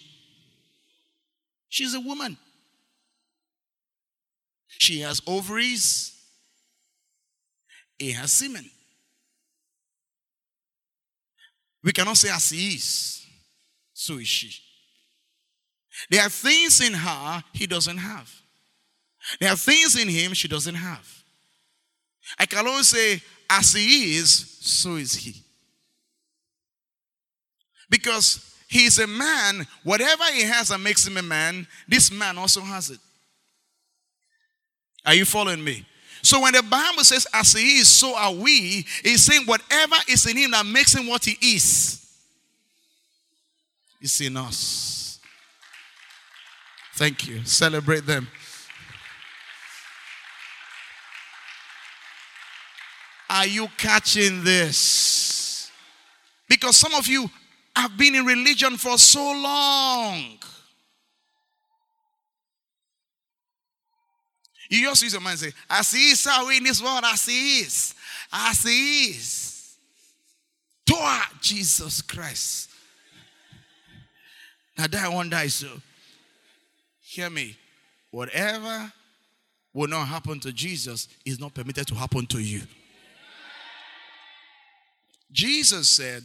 [1.68, 2.36] She's a woman.
[4.68, 6.14] She has ovaries.
[7.98, 8.70] He has semen.
[11.82, 13.26] We cannot say as he is,
[13.92, 14.52] so is she.
[16.10, 18.32] There are things in her he doesn't have.
[19.40, 21.06] There are things in him she doesn't have.
[22.38, 25.42] I can only say, as he is, so is he.
[27.90, 32.36] Because he is a man, whatever he has that makes him a man, this man
[32.36, 32.98] also has it.
[35.06, 35.86] Are you following me?
[36.22, 40.26] So when the Bible says, as he is, so are we, he's saying whatever is
[40.26, 42.04] in him that makes him what he is,
[44.00, 45.20] is in us.
[46.94, 47.44] Thank you.
[47.44, 48.28] Celebrate them.
[53.30, 55.70] Are you catching this?
[56.48, 57.30] Because some of you
[57.76, 60.38] have been in religion for so long.
[64.68, 67.24] You just use your mind and say, As he is, how in this world, as
[67.24, 67.94] he is.
[68.32, 69.76] As he is.
[70.84, 72.70] Toa Jesus Christ.
[74.76, 75.68] Now that one die so.
[77.00, 77.56] Hear me.
[78.10, 78.92] Whatever
[79.72, 82.62] will not happen to Jesus is not permitted to happen to you.
[85.30, 86.22] Jesus said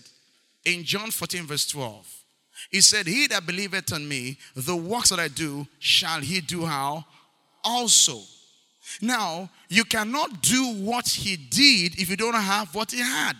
[0.65, 2.23] in John 14, verse 12,
[2.71, 6.65] He said, He that believeth on me, the works that I do, shall he do
[6.65, 7.05] how?
[7.63, 8.19] Also.
[9.01, 13.33] Now, you cannot do what he did if you don't have what he had.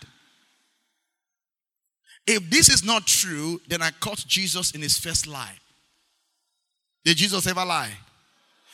[2.26, 5.58] If this is not true, then I caught Jesus in his first lie.
[7.04, 7.92] Did Jesus ever lie?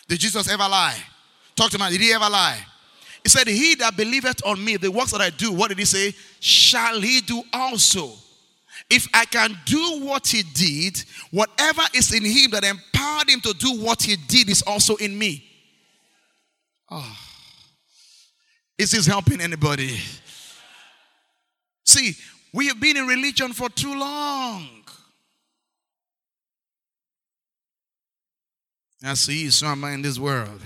[0.08, 0.97] Did Jesus ever lie?
[1.56, 1.89] Talk to me.
[1.89, 2.60] Did he ever lie?
[3.24, 5.86] He said, He that believeth on me, the works that I do, what did he
[5.86, 6.14] say?
[6.39, 8.12] Shall he do also.
[8.90, 13.54] If I can do what he did, whatever is in him that empowered him to
[13.54, 15.44] do what he did is also in me.
[16.90, 17.18] Oh.
[18.78, 20.00] Is this helping anybody?
[21.86, 22.16] See,
[22.54, 24.68] we have been in religion for too long.
[29.04, 30.62] I see some in this world.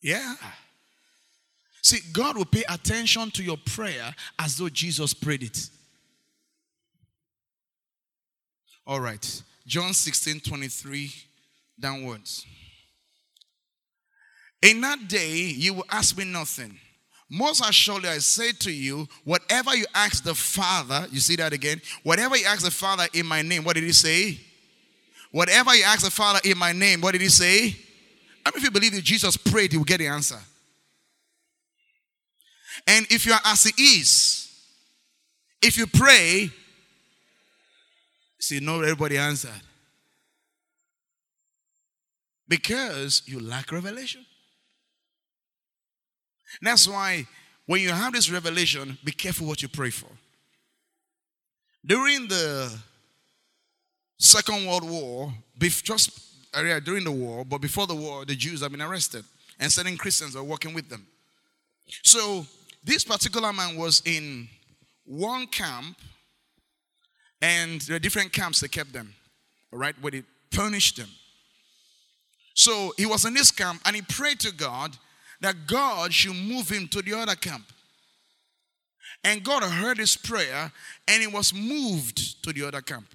[0.00, 0.34] Yeah.
[1.82, 5.68] See, God will pay attention to your prayer as though Jesus prayed it.
[8.86, 9.42] All right.
[9.66, 11.12] John 16 23
[11.78, 12.44] downwards.
[14.60, 16.78] In that day, you will ask me nothing.
[17.28, 21.80] Most assuredly, I say to you, whatever you ask the Father, you see that again?
[22.02, 24.38] Whatever you ask the Father in my name, what did he say?
[25.30, 27.74] Whatever you ask the Father in my name, what did he say?
[28.44, 30.38] I mean, if you believe that Jesus prayed, he will get the answer.
[32.86, 34.50] And if you are as he is,
[35.62, 36.50] if you pray,
[38.42, 39.50] see, not everybody answered.
[42.48, 44.26] Because you lack revelation.
[46.60, 47.26] That's why
[47.66, 50.10] when you have this revelation, be careful what you pray for.
[51.86, 52.76] During the
[54.18, 56.10] Second World War, just
[56.52, 59.24] uh, during the war, but before the war, the Jews have been arrested,
[59.58, 61.06] and certain Christians are working with them.
[62.02, 62.44] So
[62.84, 64.48] this particular man was in
[65.04, 65.96] one camp,
[67.42, 69.14] and are different camps that kept them,
[69.72, 71.08] all right, where they punished them.
[72.54, 74.96] So he was in this camp, and he prayed to God
[75.40, 77.64] that God should move him to the other camp.
[79.24, 80.72] And God heard his prayer
[81.06, 83.06] and he was moved to the other camp.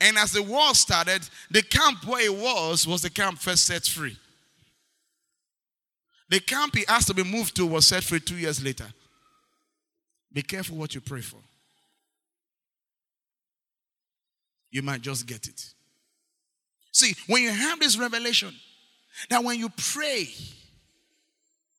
[0.00, 3.84] And as the war started, the camp where he was was the camp first set
[3.84, 4.16] free.
[6.28, 8.86] The camp he asked to be moved to was set free two years later.
[10.32, 11.38] Be careful what you pray for.
[14.72, 15.64] You might just get it.
[16.90, 18.52] See, when you have this revelation,
[19.30, 20.28] that when you pray,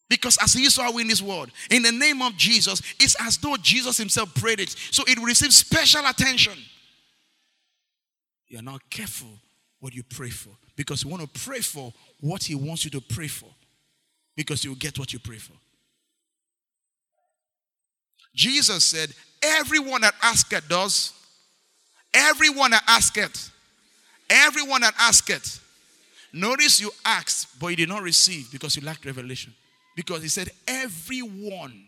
[0.08, 3.58] because as he saw in this world, in the name of Jesus, it's as though
[3.58, 4.70] Jesus himself prayed it.
[4.92, 6.54] So it will receive special attention.
[8.48, 9.30] You're not careful
[9.80, 10.52] what you pray for.
[10.76, 13.50] Because you want to pray for what he wants you to pray for.
[14.36, 15.54] Because you'll get what you pray for.
[18.36, 19.10] Jesus said,
[19.42, 21.14] Everyone that asketh does.
[22.14, 23.52] Everyone that asketh.
[24.30, 25.64] Everyone that asketh
[26.34, 29.54] Notice you asked, but you did not receive because you lacked revelation.
[29.96, 31.86] Because he said, Everyone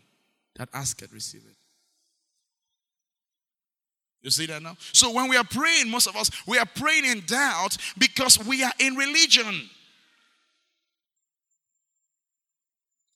[0.56, 1.56] that asketh, receive it.
[4.22, 4.78] You see that now?
[4.94, 8.64] So when we are praying, most of us, we are praying in doubt because we
[8.64, 9.68] are in religion.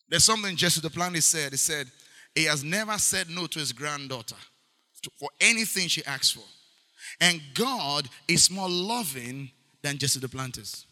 [0.08, 1.52] There's something Jesse Duplantis said.
[1.52, 1.88] He said,
[2.34, 4.36] He has never said no to his granddaughter
[5.20, 6.44] for anything she asks for.
[7.22, 9.52] And God is more loving
[9.82, 10.86] than Jesse Duplantis.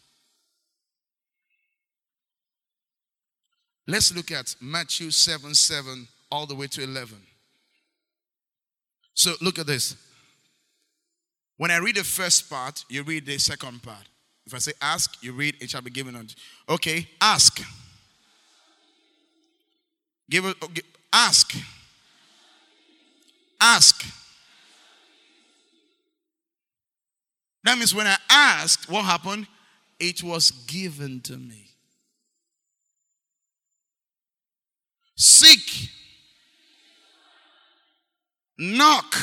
[3.86, 7.16] Let's look at Matthew 7 7 all the way to 11.
[9.14, 9.96] So look at this.
[11.56, 14.06] When I read the first part, you read the second part.
[14.46, 16.74] If I say ask, you read it shall be given unto you.
[16.74, 17.60] Okay, ask.
[20.30, 20.68] Give it oh,
[21.12, 21.54] ask.
[23.60, 24.04] Ask.
[27.78, 29.46] That means when I asked, what happened?
[30.00, 31.68] It was given to me.
[35.14, 35.88] Seek.
[38.58, 39.14] Knock.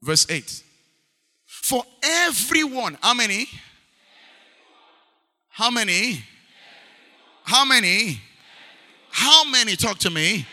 [0.00, 0.62] Verse 8.
[1.44, 3.46] For everyone, how many?
[5.50, 6.24] How many?
[7.44, 8.18] How many?
[9.10, 9.76] How many?
[9.76, 10.46] Talk to me.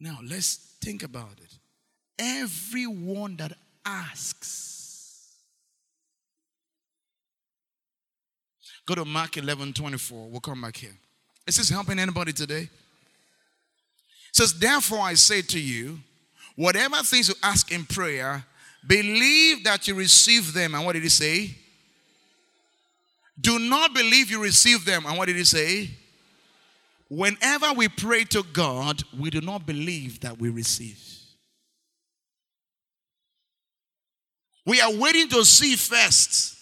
[0.00, 1.61] Now let's think about it.
[2.22, 3.52] Everyone that
[3.84, 4.72] asks
[8.86, 10.28] Go to Mark 11 24.
[10.28, 10.96] We'll come back here.
[11.46, 12.62] Is this helping anybody today?
[12.62, 12.68] It
[14.32, 16.00] says, Therefore I say to you,
[16.56, 18.44] whatever things you ask in prayer,
[18.86, 20.74] believe that you receive them.
[20.74, 21.54] And what did he say?
[23.40, 25.06] Do not believe you receive them.
[25.06, 25.90] And what did he say?
[27.08, 31.21] Whenever we pray to God, we do not believe that we receive.
[34.64, 36.58] We are waiting to see first.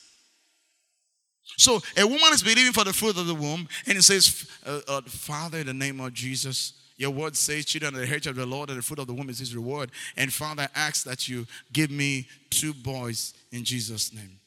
[1.56, 4.80] So a woman is believing for the fruit of the womb, and it says, uh,
[4.88, 8.36] uh, Father, in the name of Jesus, your word says, children of the heritage of
[8.36, 9.90] the Lord, and the fruit of the womb is his reward.
[10.16, 14.38] And Father, I ask that you give me two boys in Jesus' name.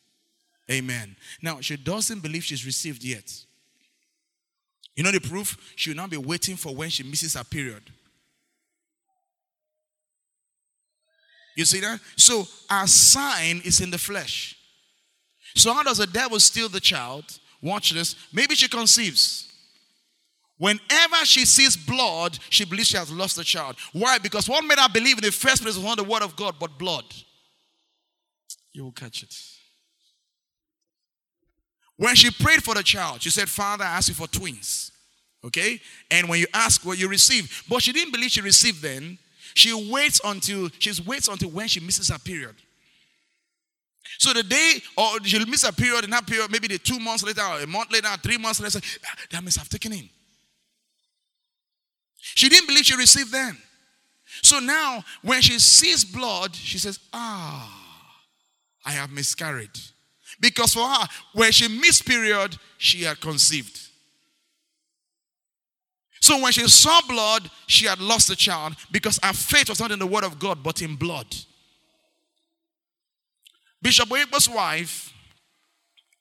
[0.72, 1.16] Amen.
[1.42, 3.32] Now, she doesn't believe she's received yet.
[4.96, 5.74] You know the proof?
[5.76, 7.84] She will now be waiting for when she misses her period.
[11.56, 12.00] You see that?
[12.16, 14.58] So, our sign is in the flesh.
[15.56, 17.26] So, how does the devil steal the child?
[17.62, 18.16] Watch this.
[18.34, 19.50] Maybe she conceives.
[20.58, 23.76] Whenever she sees blood, she believes she has lost the child.
[23.92, 24.18] Why?
[24.18, 26.56] Because what made her believe in the first place was not the word of God,
[26.60, 27.06] but blood.
[28.72, 29.36] You will catch it.
[31.98, 34.92] When she prayed for the child, she said, Father, I ask you for twins.
[35.44, 35.80] Okay?
[36.10, 39.18] And when you ask what you receive, but she didn't believe she received then.
[39.54, 42.56] She waits until she waits until when she misses her period.
[44.20, 47.24] So the day, or she'll miss a period in that period, maybe the two months
[47.24, 48.80] later, or a month later, three months later,
[49.32, 50.10] that means I've taken in.
[52.20, 53.58] She didn't believe she received then.
[54.42, 58.24] So now, when she sees blood, she says, Ah,
[58.86, 59.70] I have miscarried.
[60.40, 63.80] Because for her, when she missed period, she had conceived.
[66.24, 69.92] So when she saw blood, she had lost the child because her faith was not
[69.92, 71.28] in the word of God, but in blood.
[73.82, 75.12] Bishop Oyedepo's wife,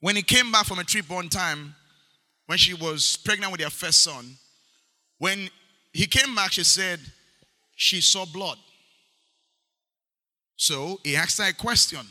[0.00, 1.76] when he came back from a trip one time,
[2.46, 4.36] when she was pregnant with their first son,
[5.18, 5.48] when
[5.92, 6.98] he came back, she said
[7.76, 8.58] she saw blood.
[10.56, 12.04] So he asked her a question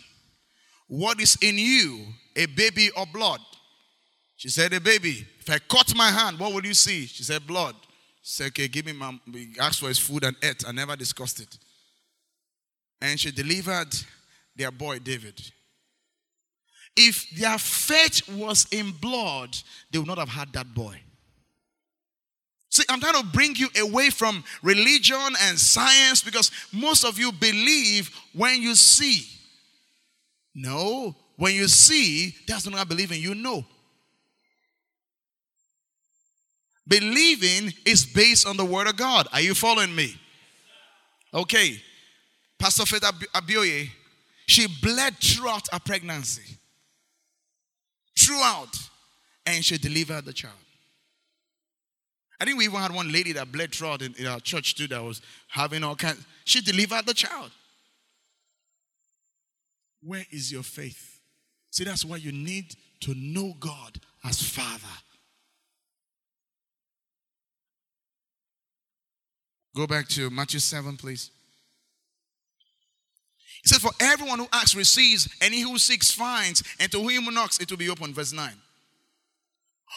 [0.87, 2.05] What is in you,
[2.37, 3.41] a baby or blood?
[4.37, 5.27] She said, A baby.
[5.51, 7.05] I cut my hand, what will you see?
[7.05, 7.75] She said, Blood.
[8.21, 9.17] She said, Okay, give me my.
[9.59, 10.63] Asked for his food and ate.
[10.67, 11.57] I never discussed it.
[13.01, 13.93] And she delivered
[14.55, 15.41] their boy, David.
[16.95, 19.55] If their faith was in blood,
[19.91, 20.99] they would not have had that boy.
[22.69, 27.31] See, I'm trying to bring you away from religion and science because most of you
[27.31, 29.25] believe when you see.
[30.53, 33.65] No, when you see, that's not what believing, you know.
[36.87, 39.27] Believing is based on the word of God.
[39.31, 40.15] Are you following me?
[41.33, 41.81] Okay.
[42.59, 43.89] Pastor Faith Abioye,
[44.47, 46.57] she bled throughout her pregnancy.
[48.17, 48.75] Throughout.
[49.45, 50.53] And she delivered the child.
[52.39, 54.87] I think we even had one lady that bled throughout in, in our church too
[54.87, 56.25] that was having all kinds.
[56.43, 57.51] She delivered the child.
[60.03, 61.19] Where is your faith?
[61.69, 64.81] See, that's why you need to know God as Father.
[69.75, 71.31] Go back to Matthew 7, please.
[73.63, 77.33] He says, For everyone who asks receives, and he who seeks finds, and to whom
[77.33, 78.13] knocks it will be open.
[78.13, 78.51] Verse 9.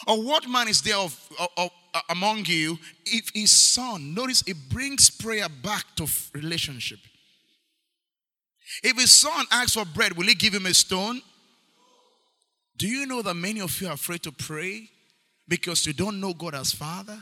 [0.07, 4.43] Or what man is there of, of, of uh, among you if his son, notice
[4.45, 6.99] it brings prayer back to relationship.
[8.83, 11.21] If his son asks for bread, will he give him a stone?
[12.77, 14.89] Do you know that many of you are afraid to pray
[15.47, 17.17] because you don't know God as Father?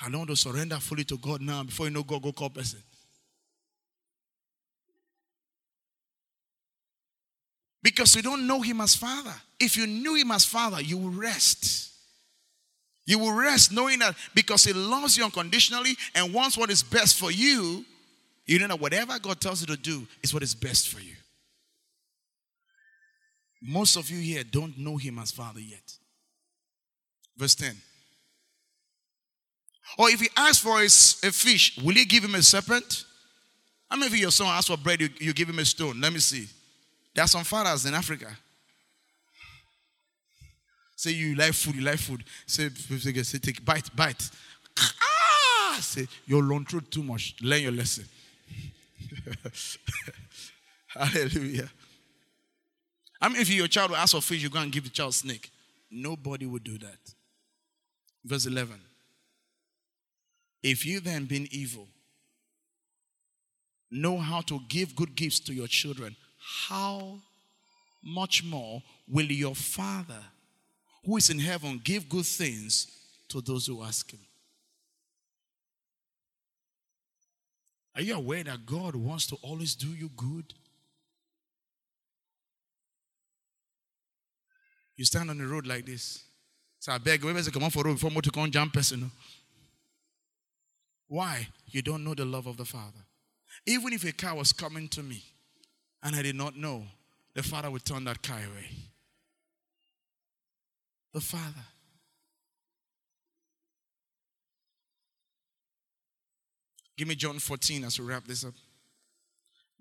[0.00, 2.50] I don't want to surrender fully to God now before you know God, go call
[2.50, 2.80] person.
[7.82, 9.34] Because you don't know him as father.
[9.58, 11.92] If you knew him as father, you will rest.
[13.06, 17.18] You will rest knowing that because he loves you unconditionally and wants what is best
[17.18, 17.84] for you,
[18.46, 21.14] you know that whatever God tells you to do is what is best for you.
[23.62, 25.94] Most of you here don't know him as father yet.
[27.36, 27.76] Verse 10.
[29.98, 33.04] Or if he asks for a, a fish, will he give him a serpent?
[33.90, 36.00] How many of you, your son asks for bread, you, you give him a stone?
[36.00, 36.46] Let me see.
[37.14, 38.28] There are some fathers in Africa.
[40.94, 42.22] Say you like food, you like food.
[42.46, 44.30] Say, say, take bite, bite.
[44.78, 45.78] Ah!
[45.80, 47.34] Say you're long through too much.
[47.40, 48.04] Learn your lesson.
[50.88, 51.70] Hallelujah.
[53.20, 55.14] I mean, if your child will ask for fish, you go and give the child
[55.14, 55.50] snake.
[55.90, 56.98] Nobody would do that.
[58.24, 58.78] Verse 11.
[60.62, 61.88] If you then, being evil,
[63.90, 66.14] know how to give good gifts to your children,
[66.68, 67.18] how
[68.02, 70.22] much more will your Father
[71.04, 72.86] who is in heaven give good things
[73.28, 74.20] to those who ask Him?
[77.96, 80.54] Are you aware that God wants to always do you good?
[84.96, 86.22] You stand on the road like this.
[86.78, 89.10] So I beg, whoever say come on for road before to come jump person.
[91.10, 91.48] Why?
[91.66, 93.04] You don't know the love of the Father.
[93.66, 95.24] Even if a car was coming to me
[96.04, 96.84] and I did not know,
[97.34, 98.68] the Father would turn that car away.
[101.12, 101.64] The Father.
[106.96, 108.54] Give me John 14 as we wrap this up.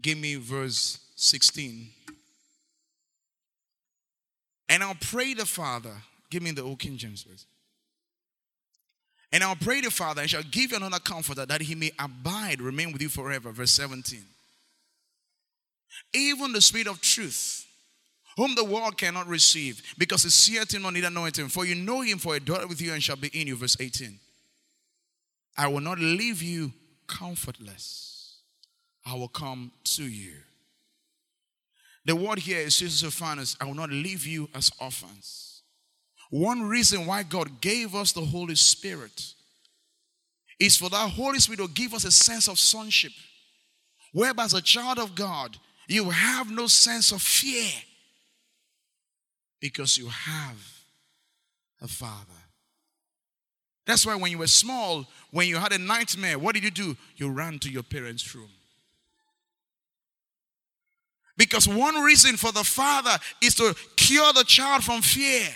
[0.01, 1.89] Give me verse 16.
[4.67, 5.93] And I'll pray the Father.
[6.31, 7.45] Give me the old King James, please.
[9.31, 12.61] And I'll pray the Father and shall give you another comforter that he may abide,
[12.61, 13.51] remain with you forever.
[13.51, 14.23] Verse 17.
[16.13, 17.65] Even the Spirit of truth,
[18.37, 21.49] whom the world cannot receive, because it seeth him not, neither knoweth him.
[21.49, 23.55] For you know him, for he dwelleth with you and shall be in you.
[23.55, 24.19] Verse 18.
[25.57, 26.71] I will not leave you
[27.05, 28.37] comfortless.
[29.05, 30.35] I will come to you.
[32.05, 35.48] The word here is Jesus Sister I will not leave you as orphans.
[36.29, 39.33] One reason why God gave us the Holy Spirit
[40.59, 43.13] is for that Holy Spirit to give us a sense of sonship.
[44.13, 45.57] Whereby, as a child of God,
[45.87, 47.71] you have no sense of fear
[49.59, 50.57] because you have
[51.81, 52.33] a Father.
[53.85, 56.95] That's why when you were small, when you had a nightmare, what did you do?
[57.15, 58.49] You ran to your parents' room.
[61.37, 65.47] Because one reason for the father is to cure the child from fear.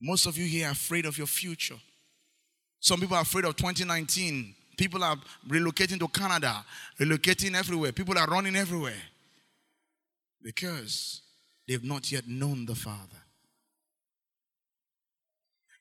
[0.00, 1.76] Most of you here are afraid of your future.
[2.80, 4.54] Some people are afraid of 2019.
[4.76, 5.16] People are
[5.48, 6.64] relocating to Canada,
[7.00, 7.92] relocating everywhere.
[7.92, 9.02] People are running everywhere
[10.42, 11.22] because
[11.66, 13.22] they've not yet known the Father.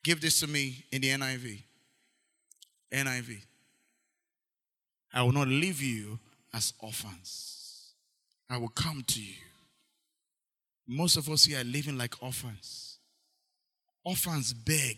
[0.03, 1.61] Give this to me in the NIV.
[2.91, 3.41] NIV.
[5.13, 6.19] I will not leave you
[6.53, 7.91] as orphans.
[8.49, 9.35] I will come to you.
[10.87, 12.94] Most of us here are living like orphans.
[14.05, 14.97] Orphans beg.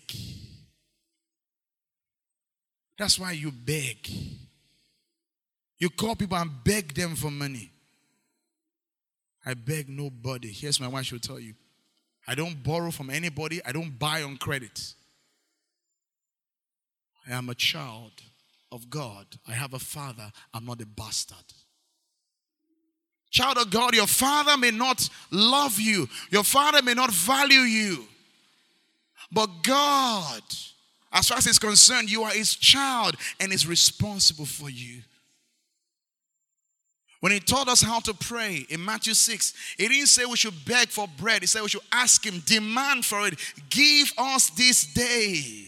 [2.97, 4.10] That's why you beg.
[5.80, 7.72] You call people and beg them for money.
[9.45, 10.51] I beg nobody.
[10.51, 11.53] Here's my wife, she'll tell you.
[12.28, 14.93] I don't borrow from anybody, I don't buy on credit.
[17.26, 18.12] I am a child
[18.72, 19.26] of God.
[19.47, 20.32] I have a father.
[20.53, 21.38] I'm not a bastard.
[23.30, 28.05] Child of God, your father may not love you, your father may not value you,
[29.32, 30.41] but God,
[31.11, 35.01] as far as He's concerned, you are His child and is responsible for you.
[37.19, 40.65] When He taught us how to pray in Matthew 6, He didn't say we should
[40.65, 43.36] beg for bread, He said we should ask Him, demand for it,
[43.69, 45.67] give us this day.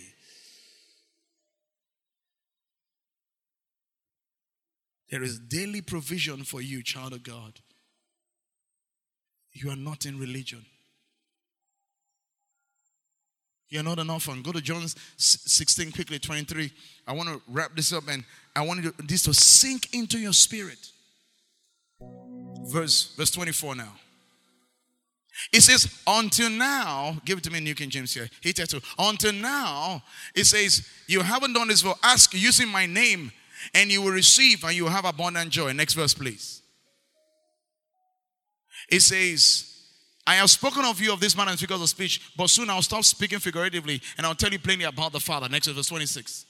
[5.09, 7.59] There is daily provision for you, child of God.
[9.51, 10.65] You are not in religion.
[13.69, 14.41] You're not an orphan.
[14.41, 14.83] Go to John
[15.17, 16.71] 16 quickly, 23.
[17.07, 18.23] I want to wrap this up and
[18.55, 20.91] I want this to sink into your spirit.
[22.67, 23.93] Verse, verse 24 now.
[25.53, 28.29] It says, until now, give it to me, New King James here.
[28.41, 28.81] He tattoo.
[28.97, 30.03] Until now,
[30.35, 33.31] it says, you haven't done this for ask using my name
[33.73, 35.71] and you will receive and you will have abundant joy.
[35.71, 36.61] Next verse, please.
[38.89, 39.68] It says,
[40.29, 42.83] I have spoken of you of this manner in figures of speech, but soon I'll
[42.83, 45.49] stop speaking figuratively and I'll tell you plainly about the Father.
[45.49, 46.45] Next verse 26.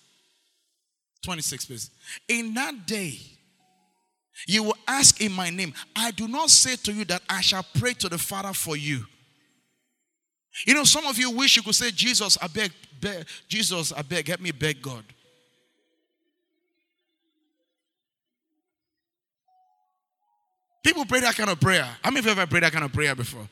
[1.23, 1.89] 26, please.
[2.27, 3.17] In that day,
[4.45, 5.73] you will ask in my name.
[5.95, 9.05] I do not say to you that I shall pray to the Father for you.
[10.67, 14.01] You know, some of you wish you could say, Jesus, I beg, beg Jesus, I
[14.01, 15.05] beg, help me beg God.
[20.83, 21.87] People pray that kind of prayer.
[22.03, 23.47] How many of you ever prayed that kind of prayer before?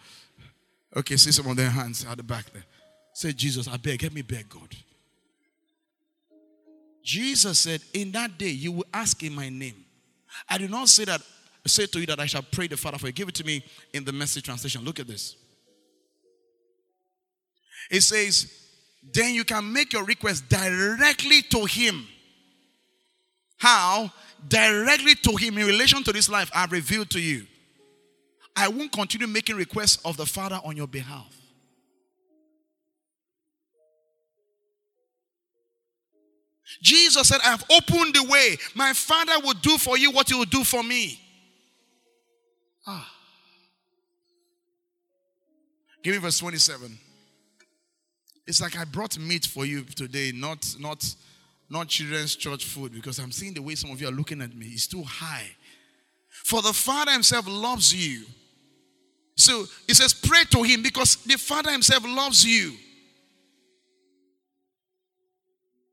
[0.97, 2.65] Okay, see some of their hands at the back there.
[3.13, 4.75] Say, Jesus, I beg, help me beg God.
[7.03, 9.85] Jesus said, In that day you will ask in my name.
[10.49, 11.21] I do not say that
[11.65, 13.13] say to you that I shall pray the Father for you.
[13.13, 14.83] Give it to me in the message translation.
[14.83, 15.35] Look at this.
[17.91, 18.51] It says,
[19.13, 22.07] then you can make your request directly to him.
[23.57, 24.11] How?
[24.47, 27.45] directly to him in relation to this life I've revealed to you.
[28.57, 31.33] I won't continue making requests of the Father on your behalf.
[36.81, 38.57] Jesus said, I have opened the way.
[38.75, 41.21] My Father will do for you what He will do for me.
[42.85, 43.13] Ah.
[46.03, 46.97] Give me verse 27.
[48.47, 51.03] It's like I brought meat for you today, not, not
[51.69, 54.55] not children's church food, because I'm seeing the way some of you are looking at
[54.55, 54.67] me.
[54.67, 55.49] It's too high.
[56.29, 58.25] For the Father Himself loves you.
[59.37, 62.73] So He says, pray to Him because the Father Himself loves you.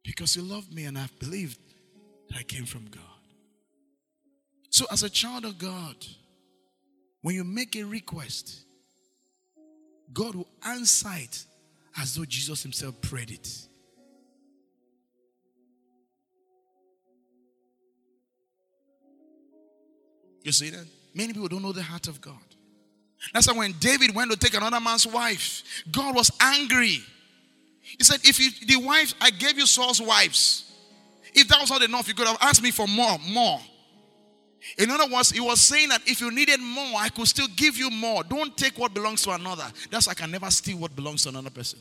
[0.03, 1.59] Because He loved me and I've believed
[2.31, 3.03] that I came from God.
[4.71, 5.95] So, as a child of God,
[7.23, 8.65] when you make a request,
[10.13, 11.45] God will answer it
[11.97, 13.49] as though Jesus Himself prayed it.
[20.43, 20.87] You see that?
[21.15, 22.54] Many people don't know the heart of God.
[23.33, 27.01] That's why when David went to take another man's wife, God was angry.
[27.81, 30.73] He said, If you, the wife, I gave you Saul's wives.
[31.35, 33.61] If that was not enough, you could have asked me for more, more.
[34.79, 37.77] In other words, he was saying that if you needed more, I could still give
[37.77, 38.25] you more.
[38.25, 39.67] Don't take what belongs to another.
[39.91, 41.79] That's why I can never steal what belongs to another person.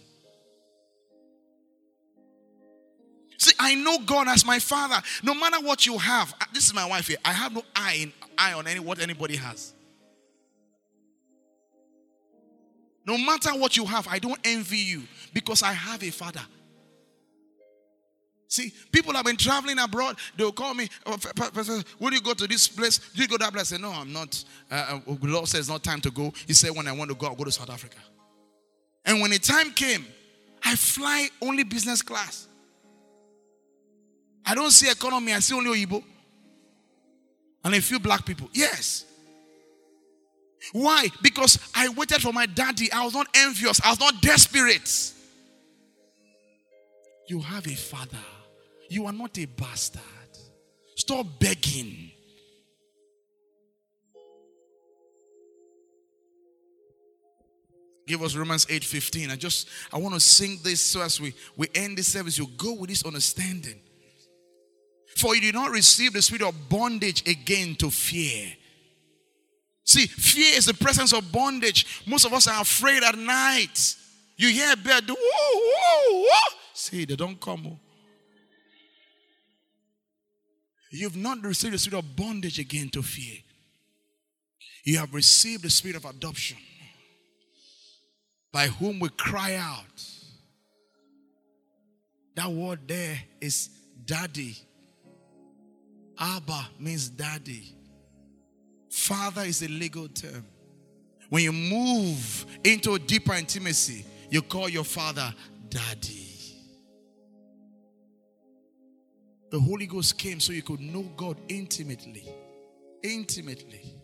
[3.38, 5.02] See, I know God as my father.
[5.24, 7.18] No matter what you have, this is my wife here.
[7.24, 9.74] I have no eye in eye on any what anybody has.
[13.06, 16.42] No matter what you have, I don't envy you because I have a father.
[18.48, 20.16] See, people have been traveling abroad.
[20.38, 21.18] They'll call me, oh,
[22.00, 23.00] Will you go to this place?
[23.00, 23.74] Do you go that place?
[23.74, 24.44] I say, No, I'm not.
[24.70, 26.32] Uh, uh, the Lord says not time to go.
[26.46, 27.98] He said, When I want to go, I'll go to South Africa.
[29.06, 30.06] And when the time came,
[30.64, 32.48] I fly only business class.
[34.46, 36.04] I don't see economy, I see only Oyibo.
[37.66, 38.50] And a few black people.
[38.54, 39.06] Yes.
[40.72, 41.08] Why?
[41.22, 42.92] Because I waited for my daddy.
[42.92, 43.82] I was not envious.
[43.84, 45.14] I was not desperate.
[47.28, 48.18] You have a father.
[48.90, 50.02] You are not a bastard.
[50.96, 52.12] Stop begging.
[58.06, 59.32] Give us Romans 8:15.
[59.32, 62.48] I just I want to sing this so as we, we end this service, you
[62.58, 63.80] go with this understanding.
[65.16, 68.54] For you did not receive the spirit of bondage again to fear.
[69.86, 72.04] See, fear is the presence of bondage.
[72.06, 73.96] Most of us are afraid at night.
[74.38, 76.28] You hear a bird do, woo, woo, woo.
[76.74, 77.68] See, they don't come.
[77.68, 77.80] Oh.
[80.92, 83.38] You've not received the spirit of bondage again to fear.
[84.84, 86.58] You have received the spirit of adoption,
[88.52, 90.06] by whom we cry out.
[92.36, 93.70] That word there is
[94.06, 94.58] daddy.
[96.20, 97.76] Abba means daddy.
[98.94, 100.46] Father is a legal term.
[101.30, 105.34] When you move into a deeper intimacy, you call your father
[105.68, 106.30] daddy.
[109.50, 112.24] The Holy Ghost came so you could know God intimately.
[113.02, 113.96] Intimately.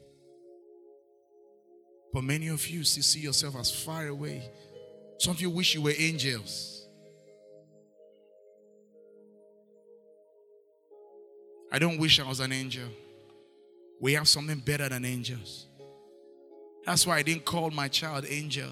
[2.12, 4.50] But many of you see yourself as far away.
[5.20, 6.88] Some of you wish you were angels.
[11.72, 12.90] I don't wish I was an angel.
[14.00, 15.68] We have something better than angels.
[16.86, 18.72] That's why I didn't call my child angel.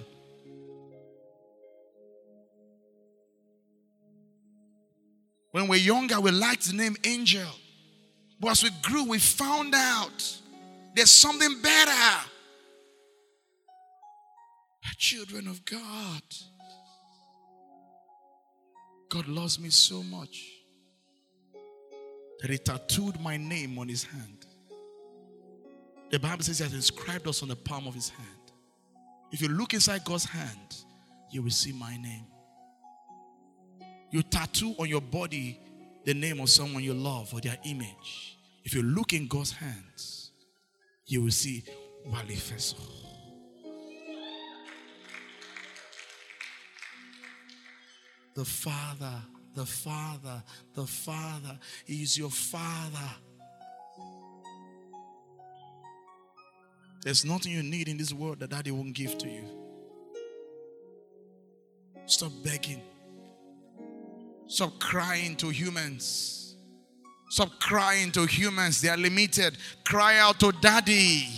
[5.51, 7.47] When we're younger, we liked the name angel.
[8.39, 10.39] But as we grew, we found out
[10.95, 12.29] there's something better.
[14.97, 16.23] Children of God.
[19.09, 20.43] God loves me so much
[22.41, 24.46] that he tattooed my name on his hand.
[26.09, 28.27] The Bible says he has inscribed us on the palm of his hand.
[29.31, 30.77] If you look inside God's hand,
[31.31, 32.25] you will see my name.
[34.11, 35.59] You tattoo on your body
[36.05, 38.37] the name of someone you love or their image.
[38.63, 40.31] If you look in God's hands,
[41.05, 41.63] you will see
[42.05, 42.75] Feso.
[48.33, 49.21] The Father
[49.57, 50.43] the Father,
[50.75, 51.57] the Father.
[51.85, 53.09] He is your Father.
[57.07, 59.45] There's nothing you need in this world that Daddy won't give to you.
[62.05, 62.81] Stop begging.
[64.47, 66.57] Stop crying to humans.
[67.29, 68.81] Stop crying to humans.
[68.81, 69.57] They are limited.
[69.85, 71.29] Cry out to Daddy.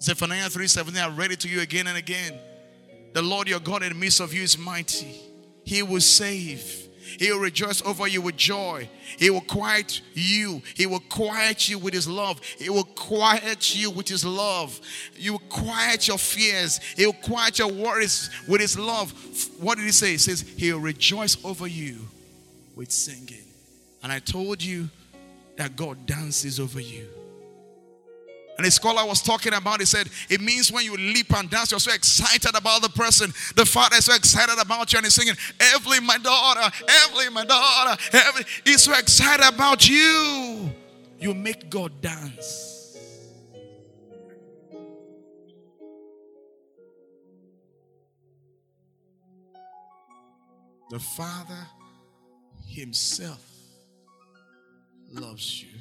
[0.00, 2.38] Zephaniah 3:17, I read it to you again and again.
[3.14, 5.16] The Lord your God in the midst of you is mighty.
[5.64, 6.88] He will save.
[7.18, 8.88] He will rejoice over you with joy.
[9.18, 10.62] He will quiet you.
[10.74, 12.40] He will quiet you with His love.
[12.58, 14.80] He will quiet you with His love.
[15.16, 16.78] You will quiet your fears.
[16.96, 19.12] He will quiet your worries with His love.
[19.58, 20.12] What did He say?
[20.12, 22.08] He says, He will rejoice over you
[22.76, 23.44] with singing.
[24.02, 24.88] And I told you
[25.56, 27.06] that God dances over you.
[28.60, 31.70] And a scholar was talking about, he said, it means when you leap and dance,
[31.70, 33.32] you're so excited about the person.
[33.56, 37.46] The father is so excited about you and he's singing, Evelyn, my daughter, Evelyn, my
[37.46, 38.44] daughter, Evelyn.
[38.62, 40.68] He's so excited about you.
[41.18, 42.98] You make God dance.
[50.90, 51.66] The Father
[52.66, 53.42] Himself
[55.10, 55.78] loves you.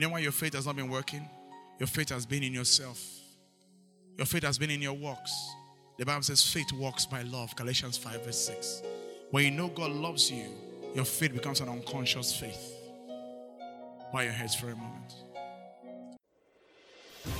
[0.00, 1.28] You know why your faith has not been working?
[1.78, 3.06] Your faith has been in yourself.
[4.16, 5.30] Your faith has been in your works.
[5.98, 7.54] The Bible says faith works by love.
[7.54, 8.82] Galatians 5 verse 6.
[9.30, 10.46] When you know God loves you,
[10.94, 12.78] your faith becomes an unconscious faith.
[14.10, 15.16] Bow your heads for a moment.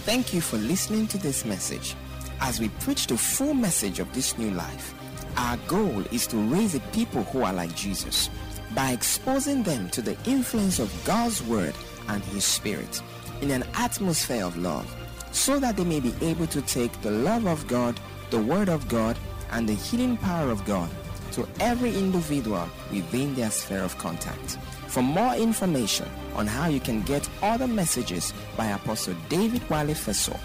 [0.04, 1.96] Thank you for listening to this message.
[2.42, 4.92] As we preach the full message of this new life,
[5.38, 8.28] our goal is to raise a people who are like Jesus
[8.74, 11.74] by exposing them to the influence of God's Word
[12.10, 13.02] and His Spirit
[13.40, 14.86] in an atmosphere of love
[15.32, 17.98] so that they may be able to take the love of God,
[18.30, 19.16] the Word of God,
[19.52, 20.90] and the healing power of God
[21.32, 24.58] to every individual within their sphere of contact.
[24.88, 30.36] For more information on how you can get other messages by Apostle David Wale Feso,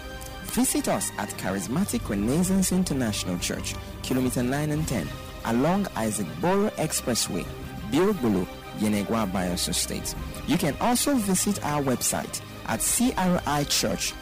[0.52, 5.08] visit us at Charismatic Renaissance International Church, Kilometer 9 and 10,
[5.46, 7.44] along Isaac Boro Expressway,
[7.90, 8.46] Bilbulu,
[8.78, 10.14] Yenagoa Bayelsa State.
[10.46, 14.14] You can also visit our website at crichurch.org.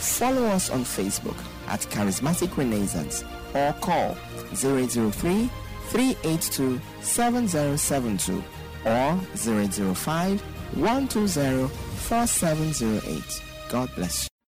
[0.00, 1.36] Follow us on Facebook
[1.68, 3.24] at Charismatic Renaissance
[3.54, 4.14] or call
[4.54, 5.50] 003
[5.90, 8.42] 382 7072
[8.84, 9.16] or
[9.94, 10.40] 005
[10.76, 13.42] 120 4708.
[13.70, 14.29] God bless you.